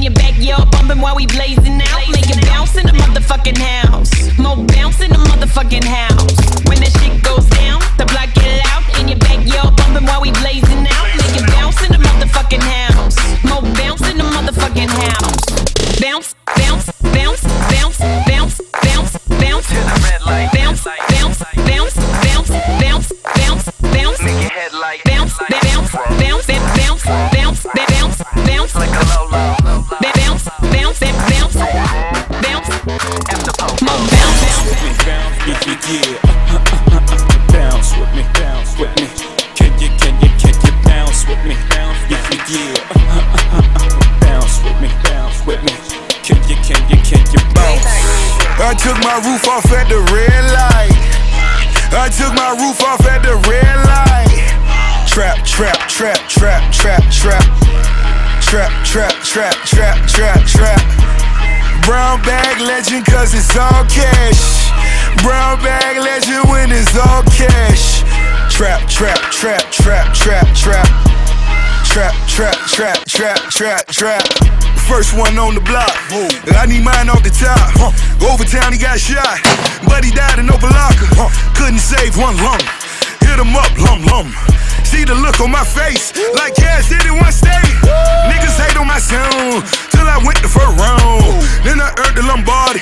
[0.05, 2.01] your backyard bumping while we blazing out.
[2.13, 4.37] Make it bounce in the motherfucking house.
[4.37, 6.37] Mo bounce in the motherfucking house.
[6.69, 10.29] When that shit goes down, the block get loud in your backyard bumping while we
[10.45, 11.05] blazing out.
[11.17, 13.17] Make it bounce in the motherfucking house.
[13.49, 15.41] Mo bounce in the motherfucking house.
[15.97, 17.41] Bounce, bounce, bounce,
[17.73, 17.97] bounce,
[18.29, 19.65] bounce, bounce, bounce.
[20.53, 24.21] Bounce, bounce, bounce, bounce, bounce, bounce, bounce.
[24.21, 25.91] Make your head like bounce, ba- bounce,
[26.21, 28.75] bounce, ba- bounce, bounce, ba- bounce, bounce.
[28.75, 29.04] Like a
[48.85, 50.93] took my roof off at the red light.
[51.89, 54.45] I took my roof off at the red light.
[55.09, 57.41] Trap, trap, trap, trap, trap, trap.
[58.45, 60.81] Trap, trap, trap, trap, trap, trap.
[61.81, 64.69] Brown bag legend cause it's all cash.
[65.25, 68.05] Brown bag legend when it's all cash.
[68.53, 70.85] Trap, trap, trap, trap, trap, trap.
[71.89, 74.54] Trap, trap, trap, trap, trap, trap.
[74.87, 75.91] First one on the block.
[76.55, 77.73] I need mine off the top.
[78.21, 79.41] Overtown, he got shot.
[79.83, 81.09] But he died in open locker.
[81.57, 82.61] Couldn't save one lung.
[83.25, 84.29] Hit him up, lum lum.
[84.85, 87.73] See the look on my face, like cash did in one state.
[88.29, 91.43] Niggas hate on my sound till I went the first round.
[91.65, 92.79] Then I earned the Lombardi.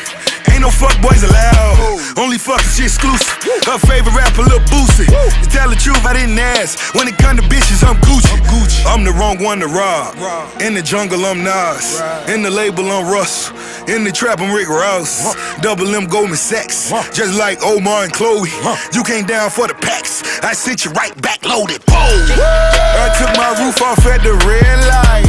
[0.54, 2.14] Ain't no fuck boys allowed.
[2.16, 3.28] Only fucking shit exclusive.
[3.66, 5.10] Her favorite rapper, Lil Boosie.
[5.10, 6.94] To tell the truth, I didn't ask.
[6.94, 8.30] When it come to bitches, I'm Gucci.
[8.30, 8.86] I'm Gucci.
[8.86, 10.16] I'm the wrong one to rob.
[10.62, 12.00] In the jungle, I'm Nas.
[12.30, 13.50] In the label, I'm Russ.
[13.90, 15.34] In the trap, I'm Rick Ross.
[15.62, 16.92] Double M Goldman Sachs.
[17.12, 18.50] Just like Omar and Chloe.
[18.94, 20.22] You came down for the packs.
[20.44, 21.82] I sent you right back loaded.
[21.90, 21.98] Whoa.
[21.98, 25.26] I took my roof off at the red light.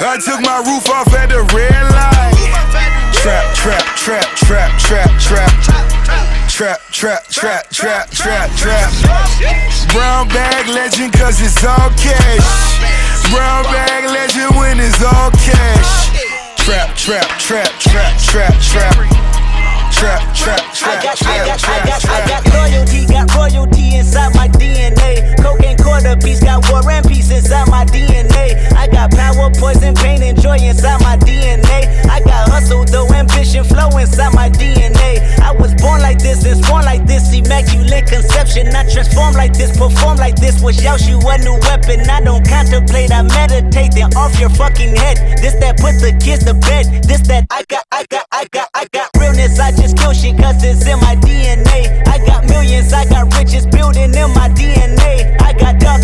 [0.00, 2.45] I took my roof off at the red light.
[3.26, 5.50] Trap, trap, trap, trap, trap, trap.
[6.46, 8.10] Trap, trap, trap, trap, trap, trap.
[8.12, 8.90] Trap, trap,
[9.42, 9.90] trap.
[9.90, 12.78] Brown bag legend, cause it's all cash.
[13.34, 16.14] Brown bag legend when it's all cash.
[16.54, 18.94] Trap, trap, trap, trap, trap, trap.
[19.90, 22.44] Trap, trap, trap, I got, trap, I got, trap, I got, I trap.
[22.44, 25.34] got loyalty, got royalty inside my DNA.
[25.42, 25.65] Cocaine
[25.96, 28.72] quarter piece, got war and peace inside my DNA.
[28.76, 31.88] I got power, poison, pain, and joy inside my DNA.
[32.06, 35.24] I got hustle, though, ambition, flow inside my DNA.
[35.40, 38.68] I was born like this and born like this, immaculate conception.
[38.74, 40.60] I transform like this, perform like this.
[40.60, 42.00] Was Yaoshu a new weapon?
[42.10, 45.16] I don't contemplate, I meditate, then off your fucking head.
[45.40, 47.04] This that put the kids to bed.
[47.04, 49.58] This that I got, I got, I got, I got realness.
[49.58, 52.06] I just kill shit cause it's in my DNA.
[52.06, 55.40] I got millions, I got riches building in my DNA.
[55.40, 55.45] I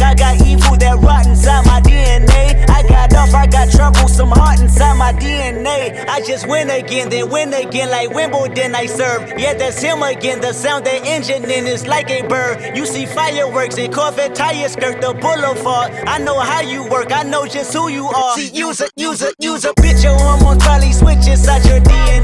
[0.03, 2.69] I got evil that rot inside my DNA.
[2.69, 6.07] I got off, I got trouble, some heart inside my DNA.
[6.09, 9.33] I just win again, then win again like Wimbledon I serve.
[9.39, 10.41] Yeah, that's him again.
[10.41, 12.77] The sound that engine in is like a bird.
[12.77, 15.93] You see fireworks and Corvette tires skirt the boulevard.
[16.07, 18.35] I know how you work, I know just who you are.
[18.37, 22.22] See, use a, use a, use a bitch, your hormones probably switch inside your DNA.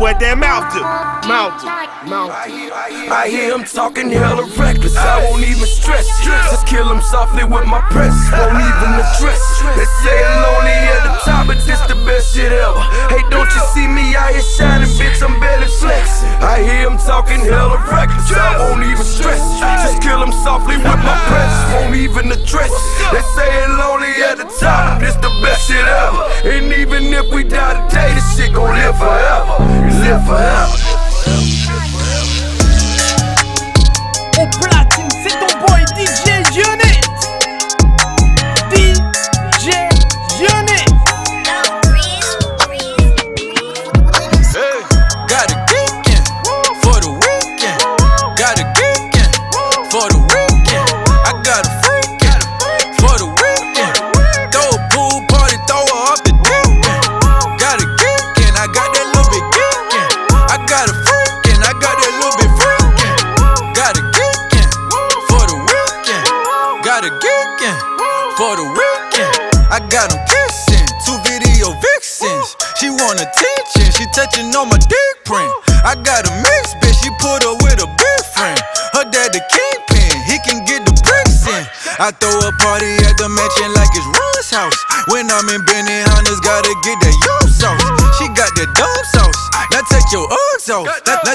[0.00, 0.80] What that mouth do.
[1.28, 1.79] Mouth do.
[2.02, 4.96] I hear him talking hella reckless.
[4.96, 6.08] I won't even stress.
[6.24, 8.16] Just kill him softly with my press.
[8.32, 9.36] Won't even address.
[9.76, 12.80] They say lonely at the top, but this the best shit ever.
[13.12, 15.20] Hey, don't you see me out here shining, bitch?
[15.20, 16.32] I'm barely flexing.
[16.40, 18.32] I hear him talking hella reckless.
[18.32, 19.44] I won't even stress.
[19.60, 21.52] Just kill him softly with my press.
[21.76, 22.72] Won't even address.
[23.12, 26.24] They say lonely at the top, this the best shit ever.
[26.48, 29.60] And even if we die today, this shit gon' live forever.
[30.00, 30.99] Live forever.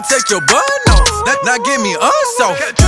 [0.10, 1.10] Take your bun off.
[1.26, 2.85] Now, now give me a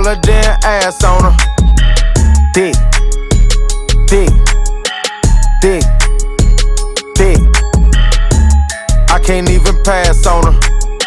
[0.00, 1.36] all her damn ass on her.
[2.54, 2.74] Dick,
[4.06, 4.30] dick,
[5.60, 5.82] dick,
[7.14, 7.38] dick.
[9.10, 10.60] I can't even pass on her.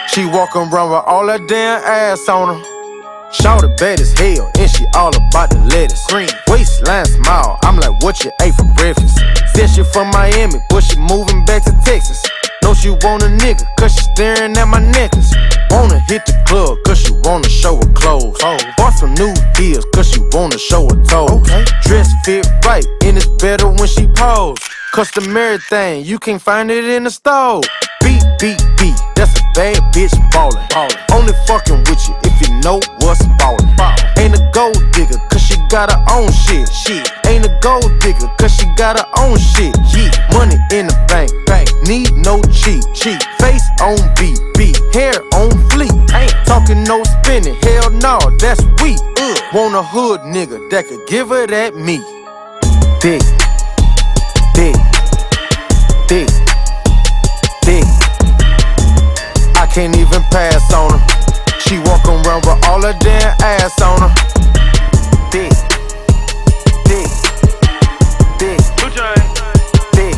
[0.09, 3.31] She walk around with all her damn ass on her.
[3.31, 6.05] Shout bad as hell, and she all about the lettuce.
[6.07, 9.17] Green waistline smile, I'm like, what you ate for breakfast?
[9.55, 12.23] Said she from Miami, but she moving back to Texas.
[12.63, 15.35] Know she want a nigga, cause she staring at my necklace.
[15.69, 18.37] Wanna hit the club, cause she wanna show her clothes.
[18.41, 18.57] Oh.
[18.77, 21.29] Bought some new heels, cause she wanna show her toes.
[21.29, 21.65] Okay.
[21.83, 24.57] Dress fit right, and it's better when she pose.
[24.93, 27.61] Customary thing, you can't find it in the store.
[28.03, 30.61] Beat, beat, beat, that's a bad bitch ballin'.
[31.11, 33.65] Only fucking with you if you know what's ballin'.
[34.21, 36.69] Ain't a gold digger, cause she got her own shit.
[36.69, 37.09] Shit.
[37.25, 39.73] Ain't a gold digger, cause she got her own shit.
[39.97, 40.13] Yeah.
[40.31, 41.73] Money in the bank, bank.
[41.89, 43.17] Need no cheat, cheat.
[43.41, 44.77] Face on beat, beat.
[44.93, 45.89] Hair on fleek.
[46.13, 49.01] Ain't talking no spinning, hell no, that's weak.
[49.17, 49.37] Ugh.
[49.55, 52.05] Want a hood nigga that could give her that meat.
[53.01, 53.23] Dick,
[54.63, 54.75] dick,
[56.07, 56.29] dick,
[57.63, 57.83] dick.
[59.59, 61.59] I can't even pass on her.
[61.59, 64.13] She walk around with all her damn ass on her.
[65.31, 65.51] Dick,
[66.85, 67.11] dick,
[68.39, 68.59] dick,
[69.91, 70.15] dick.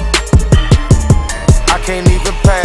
[1.67, 2.64] I can't even pass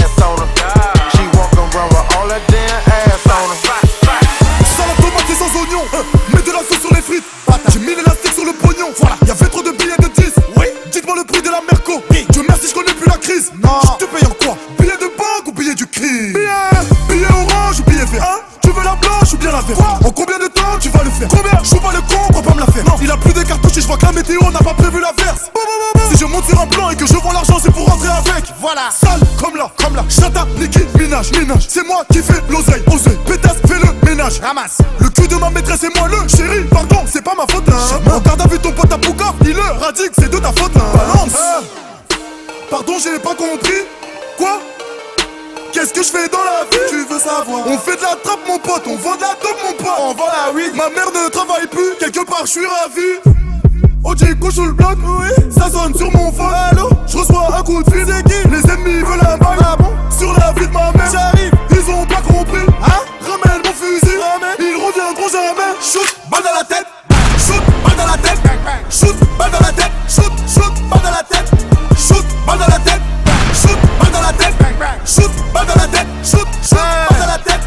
[17.71, 20.77] Ou vert Hein Tu veux la blanche ou bien la verte En combien de temps
[20.81, 22.85] tu vas le faire Combien Je suis pas le con crois pas me la faire.
[22.85, 22.97] Non.
[23.01, 25.51] Il a plus de cartouches et je vois que la météo n'a pas prévu l'averse
[26.11, 28.45] Si je monte sur un plan et que je vends l'argent c'est pour rentrer avec.
[28.61, 28.91] Voilà.
[28.91, 30.05] Sale comme là Comme là.
[30.09, 33.19] Chata Niki Minage Minage C'est moi qui fais l'oseille Oseille.
[33.25, 34.41] Pétasse fais le ménage.
[34.41, 34.79] Ramasse.
[34.99, 36.65] Le cul de ma maîtresse et moi le chéri.
[36.73, 38.13] Pardon c'est pas ma faute hein.
[38.13, 40.85] Regarde à vue ton pote à Pouka Il le radique c'est de ta faute hein.
[40.93, 41.39] Balance.
[42.69, 43.87] Pardon j'ai pas compris
[45.73, 46.85] Qu'est-ce que je fais dans la vie?
[46.89, 47.67] Tu veux savoir?
[47.67, 49.93] On fait de la trappe mon pote, on vend de la dope mon pote.
[50.01, 50.75] On vend la weed.
[50.75, 53.31] Ma mère ne travaille plus, quelque part je suis ravi.
[54.03, 55.29] OJ couche le bloc, oui.
[55.51, 56.91] Ça sonne sur mon phone, allô?
[57.07, 58.49] Je reçois un coup de fil, qui?
[58.49, 61.53] Les ennemis veulent un bail, ah bon Sur la vie de ma mère, j'arrive.
[61.71, 63.01] Ils ont pas compris, hein?
[63.23, 64.57] Ramène mon fusil, ramène.
[64.59, 65.75] Ils reviendront jamais.
[65.81, 66.87] Shoot, balle dans la tête.
[67.39, 68.41] Shoot, balle dans la tête.
[68.91, 69.93] Shoot, balle dans la tête.
[70.09, 71.51] Shoot, shoot, balle dans la tête.
[71.97, 73.01] Shoot, balle dans la tête.
[73.55, 74.60] Shoot, balle dans la tête
[75.07, 76.79] Shoot, balle dans la tête Shoot, shoot,
[77.11, 77.61] balle dans la tête.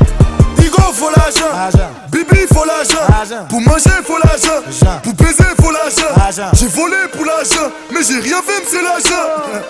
[0.58, 1.82] Digo, faut l'argent.
[2.12, 3.46] Bibi, faut l'argent.
[3.50, 5.00] Pour manger, faut l'argent.
[5.04, 6.52] Pour baiser, faut l'argent.
[6.54, 9.64] J'ai volé pour l'argent Mais j'ai rien fait, mais c'est l'argent.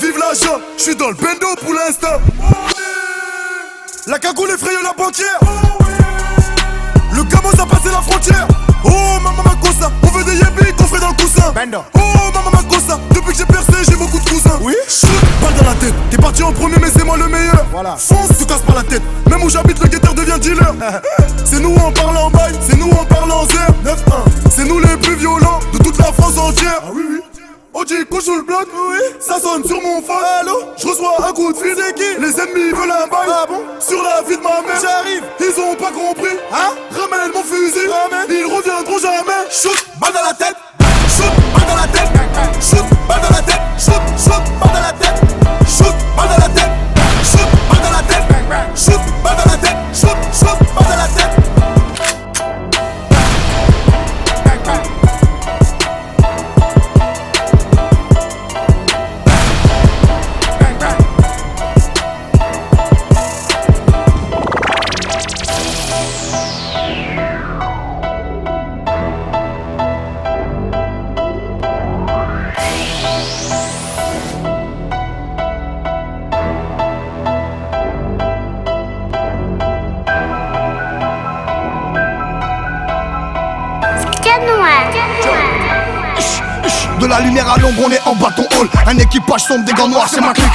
[0.00, 2.20] Vive l'argent, je suis dans le bendo pour l'instant.
[4.06, 5.40] La cagoule effraye la banquière
[7.16, 8.46] Le gamos a passé la frontière.
[8.84, 11.50] Oh maman ma cosa, on veut des qu'on ferait dans le coussin.
[11.94, 14.58] Oh maman ma cosa, depuis que j'ai percé j'ai beaucoup de cousins.
[14.60, 14.74] Oui.
[14.86, 15.08] Shoot,
[15.40, 17.64] balle dans la tête, t'es parti en premier mais c'est moi le meilleur.
[17.72, 17.96] Voilà.
[17.96, 20.74] Fonce, te casse pas la tête, même où j'habite le guetteur devient dealer.
[21.46, 23.96] C'est nous en parlant en bail, c'est nous en parlant en zère 9-1
[24.50, 26.80] C'est nous les plus violents de toute la France entière.
[26.82, 27.20] Ah oui oui
[27.76, 28.96] OJ couche sous le bloc, oui.
[29.20, 30.60] Ça sonne sur mon phone, allô?
[30.78, 33.60] Je reçois un coup de fil, c'est qui Les ennemis veulent un bail, ah bon?
[33.78, 35.22] Sur la vie de ma mère, j'arrive.
[35.38, 36.72] Ils ont pas compris, hein?
[36.90, 38.30] Ramène mon fusil, ramène.
[38.30, 39.50] Ils reviendront jamais.
[39.50, 40.56] Shoot, balle dans la tête.
[41.06, 42.08] Shoot, balle dans la tête.
[42.62, 43.60] Shoot, balle dans la tête.
[43.78, 44.65] Shoot, shoot,
[87.82, 88.68] on est en bâton hall.
[88.86, 90.46] Un équipage sombre, des gants noirs, c'est ma clique.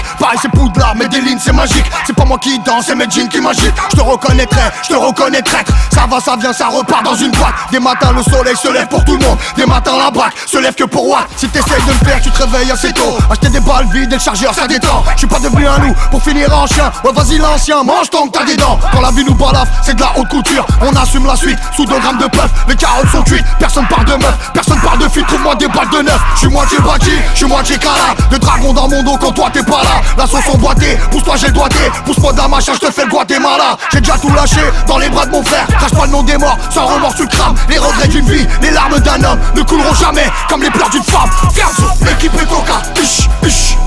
[0.41, 1.85] C'est poudlard, mais des lignes, c'est magique.
[2.05, 3.75] C'est pas moi qui danse, c'est mes jeans qui m'agitent.
[3.91, 5.71] Je te reconnaîtrai, je te reconnais traître.
[5.93, 7.53] Ça va, ça vient, ça repart dans une boîte.
[7.71, 9.37] Des matins, le soleil se lève pour tout le monde.
[9.55, 11.19] Des matins, la braque se lève que pour moi.
[11.35, 13.17] Si t'essayes de le faire, tu te réveilles assez tôt.
[13.29, 15.03] Acheter des balles vides et le chargeur, ça détend.
[15.13, 16.91] Je suis pas devenu un loup pour finir en chien.
[17.03, 18.79] Ouais, vas-y, l'ancien, mange tant que t'as des dents.
[18.91, 20.65] Quand la vie nous balafre, c'est de la haute couture.
[20.81, 22.49] On assume la suite sous 2 grammes de puff.
[22.67, 25.25] Les carottes sont cuites, personne parle de meuf, personne parle de fille.
[25.25, 26.19] Trouve-moi des balles de neuf.
[26.35, 28.15] Je suis moitié bâti, je suis moitié cala.
[28.31, 30.01] De dragon dans mon dos quand toi t'es pas là.
[30.21, 31.79] La sauce emboîtée, pousse-toi, j'ai le doigté.
[32.05, 33.75] Pousse-moi la machin, je te fais le Guatemala.
[33.91, 35.65] J'ai déjà tout lâché dans les bras de mon frère.
[35.65, 37.55] Crache pas le nom des morts, sans remords tu crames.
[37.67, 41.01] Les regrets d'une vie, les larmes d'un homme ne couleront jamais comme les pleurs d'une
[41.01, 41.27] femme.
[41.55, 41.71] Ferme,
[42.05, 42.83] l'équipe est au cas.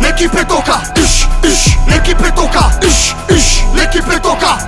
[0.02, 0.82] l'équipe est au cas.
[1.86, 2.70] l'équipe est au cas.
[3.76, 4.58] l'équipe est au cas.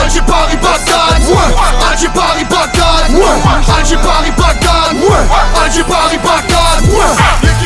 [0.00, 1.22] Alger Paris Bagdad.
[1.26, 1.90] Ouais.
[1.90, 3.10] Alger Paris Bagdad.
[3.10, 3.76] Ouais.
[3.76, 4.94] Alger Paris Bagdad.
[4.94, 5.64] Ouais.
[5.64, 6.94] Alger Paris Bagdad.
[6.94, 7.61] Ouais.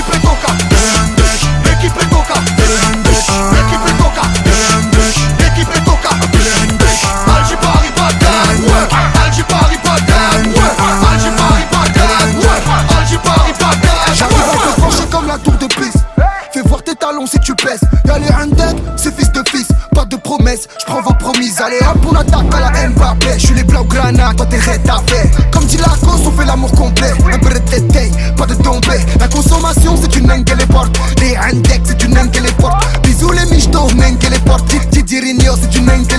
[17.27, 17.81] Si tu pèses.
[18.07, 19.69] Y'a les handek, c'est fils de fils.
[19.95, 21.61] Pas de promesses, j'prends vos promises.
[21.61, 23.39] Allez hop, on attaque à la Mbappé.
[23.39, 25.31] J'suis les Blaugrana, toi t'es rétafé.
[25.53, 27.13] Comme dit la cause, on fait l'amour complet.
[27.33, 29.01] Un peu de tété, pas de tomber.
[29.19, 30.99] La consommation, c'est une que les porte.
[31.21, 32.85] Les handek, c'est une que les porte.
[33.03, 34.69] Bisous les michtos, que les porte.
[34.69, 36.16] Titi c'est une que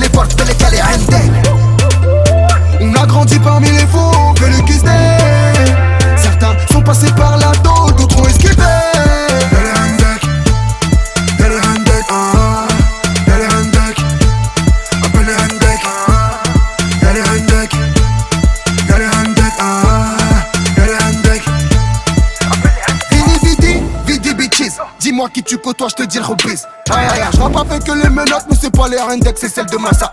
[25.47, 26.67] tu côtoies, je te dis le rebise.
[26.89, 29.77] Aïe aïe j'rappe avec que les menottes, mais c'est pas les index, c'est celle de
[29.77, 30.11] Massa.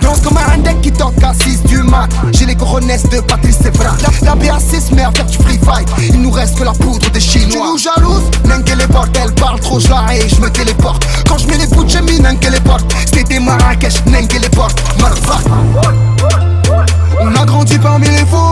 [0.00, 2.08] Danse comme un index qui toque à 6 du mat.
[2.32, 3.96] J'ai les coronesses de Patrice Evra.
[4.22, 5.88] La, la BA6 mère faire du free fight.
[6.00, 7.50] Il nous reste que la poudre des Chinois.
[7.50, 8.30] Tu nous jalouses?
[8.44, 11.04] N'inque les portes, elle parle trop, je la je me téléporte.
[11.28, 12.86] Quand je mets les bouts, j'ai mis n'inque les portes.
[13.12, 14.80] C'était Marrakech, n'inque les portes.
[15.00, 15.46] Motherfuck.
[17.20, 18.50] On a grandi parmi les fous,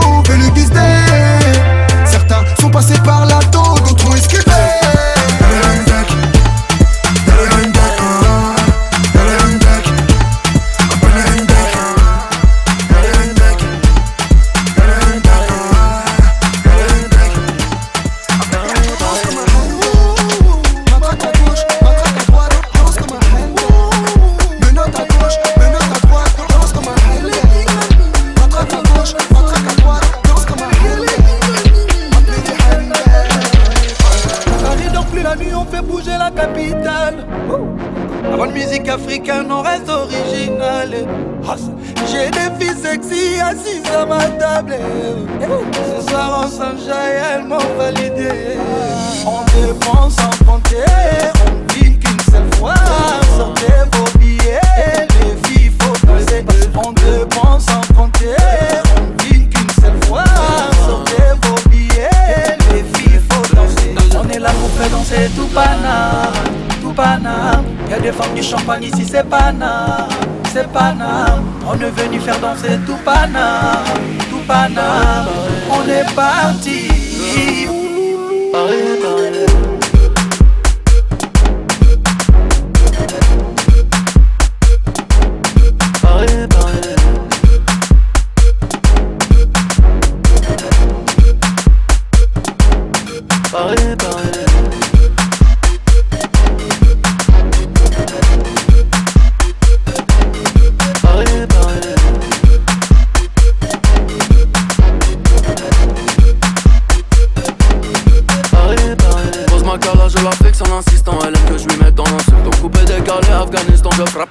[68.45, 70.07] champagne ici, c'est Paname,
[70.53, 71.43] c'est Paname.
[71.67, 73.83] On est venu faire danser tout Paname,
[74.29, 75.27] tout Paname.
[75.71, 77.64] On est parti.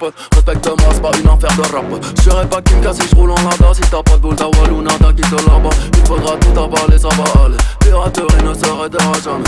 [0.05, 0.15] Frappe.
[0.35, 1.85] Respecte-moi, c'est pas une affaire de rap.
[2.17, 3.73] Je serais pas Kim si je roule en nada.
[3.73, 5.71] Si t'as pas de boule, t'as Walou, nada, quitte là-bas.
[5.97, 7.57] Il faudra tout avaler, ça va aller.
[7.81, 9.45] Piraterie ne s'arrêtera jamais.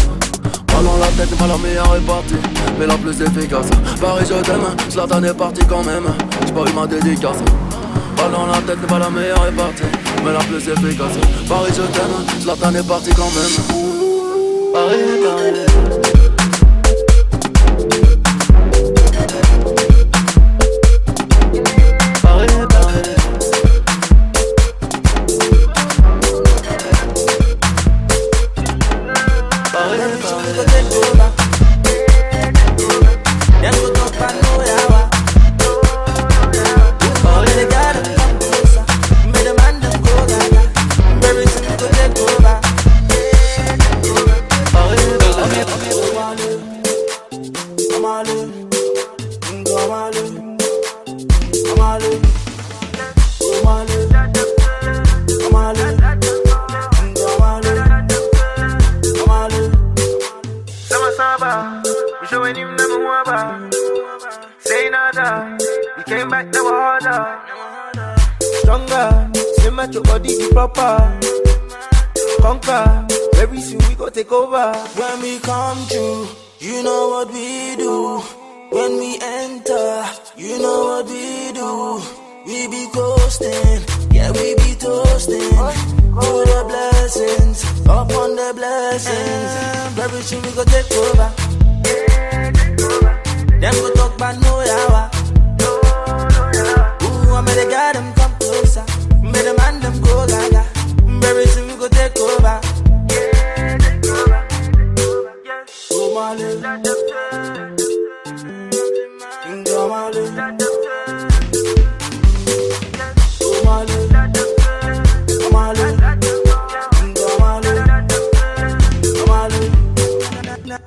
[0.68, 2.34] Dans la tête, pas la meilleure est partie,
[2.78, 3.70] mais la plus efficace.
[3.98, 6.04] Paris, je t'aime, Zlatan est parti quand même.
[6.46, 7.38] J'ai pas eu ma dédicace.
[8.30, 9.84] Dans la tête, pas la meilleure est partie,
[10.22, 11.16] mais la plus efficace.
[11.48, 13.76] Paris, je t'aime, Zlatan est parti quand même.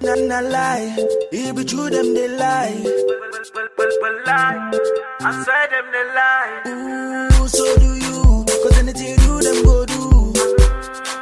[0.02, 0.96] Nah, a lie.
[1.32, 2.82] It be true, them they lie.
[2.84, 3.20] Well,
[3.54, 4.72] well, well, well, lie.
[5.20, 7.38] I swear them they lie.
[7.42, 8.46] Ooh, so do you.
[8.48, 10.34] Cause anything you do, them go do.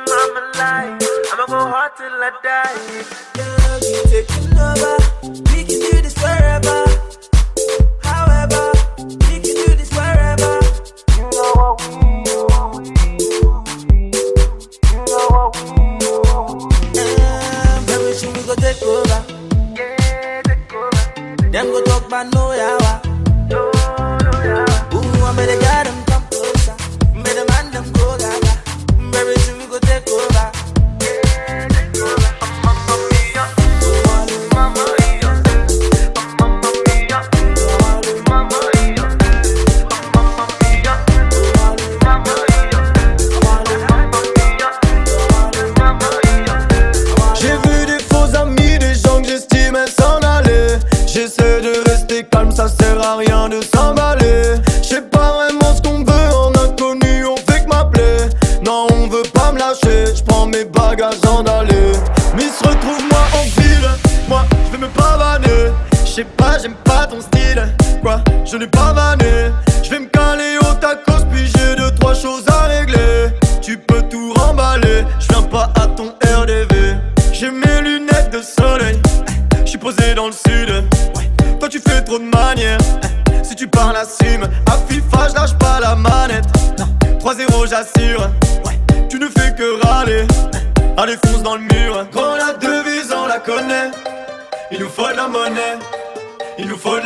[0.09, 0.97] I'm a lie.
[1.33, 3.05] I'ma go hard till I die.
[3.35, 5.06] Yeah, you taking over.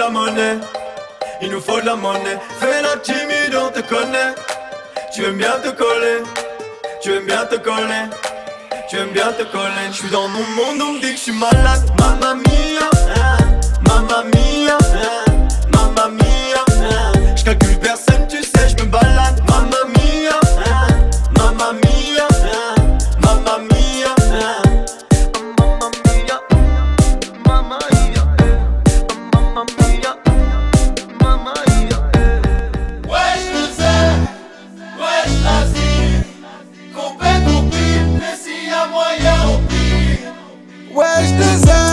[0.02, 0.57] la monnaie,
[1.44, 2.40] il nous faut de la monnaie.
[2.60, 4.34] Fais la timide, on te connaît.
[5.14, 6.23] Tu aimes bien te coller,
[7.02, 8.06] tu aimes bien te coller,
[8.90, 9.88] tu aimes bien te coller.
[9.91, 12.90] Je suis dans mon monde, on me dit que je suis malade, mamma mia.
[41.41, 41.90] desire.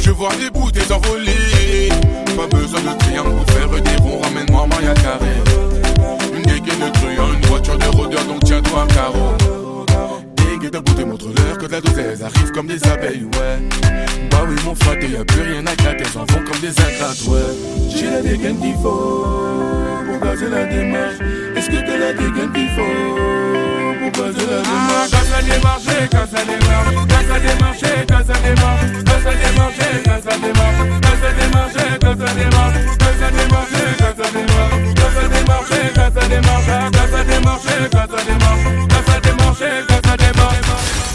[0.00, 1.88] Je vois des bouteilles s'envoler.
[2.36, 4.20] Pas besoin de triangle pour faire des ronds.
[4.22, 5.36] Ramène-moi Maria Carré.
[6.34, 9.34] Une dégaine de truand, une voiture de rôdeur, donc tiens-toi carreau.
[10.36, 13.58] Dégaine de beauté montre-leur que de la douzaise arrive comme des abeilles, ouais.
[14.30, 17.54] Bah oui, mon frère, y'a plus rien à gratter, s'en vont comme des ingrates, ouais.
[17.88, 19.24] J'ai la dégaine qu'il faut
[20.06, 21.14] pour casser la démarche.
[21.56, 23.85] Est-ce que t'as la dégaine qu'il faut?
[24.10, 28.86] people to Ah, quand ça démarche, quand ça démarche, quand ça démarche, quand ça démarche,
[29.06, 29.76] quand ça démarche,
[30.06, 34.50] quand ça démarche, quand ça démarche, quand ça démarche, quand ça démarche, quand ça démarche,
[34.56, 38.30] quand ça démarche, quand ça démarche, quand ça démarche, quand ça
[38.96, 41.05] démarche, quand ça démarche, quand ça.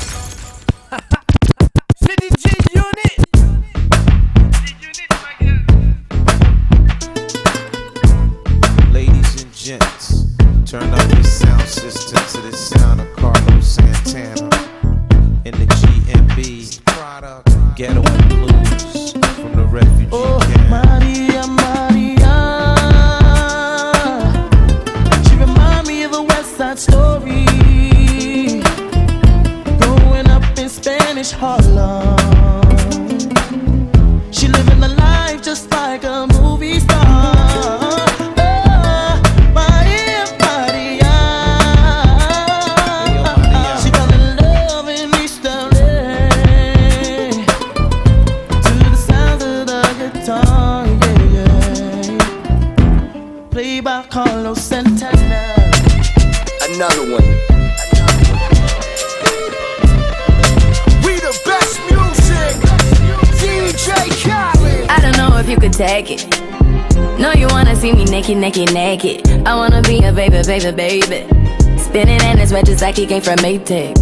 [68.52, 69.48] Naked, naked.
[69.48, 71.80] I wanna be a baby, baby, baby.
[71.80, 73.96] Spinning in his red just like he came from Maytag.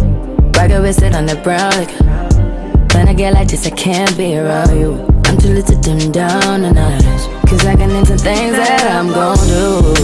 [0.56, 1.70] Rocket with it on the brown.
[1.70, 5.06] Like, when I get like this, I can't be around you.
[5.26, 7.04] I'm too little to dim down notch.
[7.48, 9.94] Cause I can into things that I'm gon' do.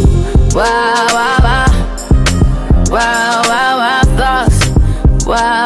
[0.54, 1.66] Wow, wow, wow.
[2.88, 5.26] Wow, wow, wow, thoughts.
[5.26, 5.65] Wow.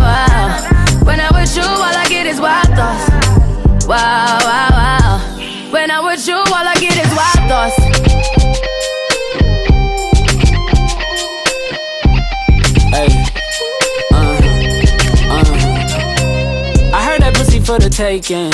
[17.71, 18.51] For the taking.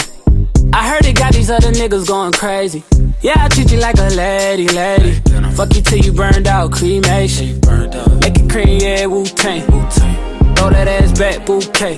[0.73, 2.83] I heard it got these other niggas going crazy.
[3.21, 5.13] Yeah, I treat you like a lady, lady.
[5.55, 7.59] Fuck you till you burned out, cremation.
[8.21, 9.65] Make it cream, yeah, Wu Tang.
[10.55, 11.97] Throw that ass back, bouquet.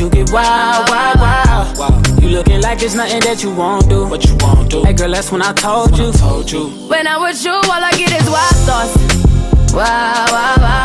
[0.00, 2.22] you get wild, wild, wild.
[2.22, 4.08] You looking like there's nothing that you won't do.
[4.08, 4.82] What you won't do?
[4.82, 6.04] Hey girl, that's when I told you.
[6.04, 6.68] When I told you.
[6.88, 9.74] When I with you, all I get is wild thoughts.
[9.74, 10.84] Wow, wow, wow.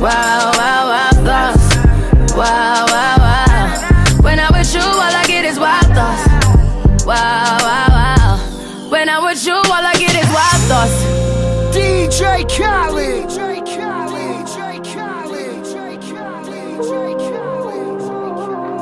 [0.00, 2.36] Wow, wow, wow thoughts.
[2.36, 3.19] Wow, wow.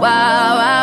[0.09, 0.78] Wow, wow.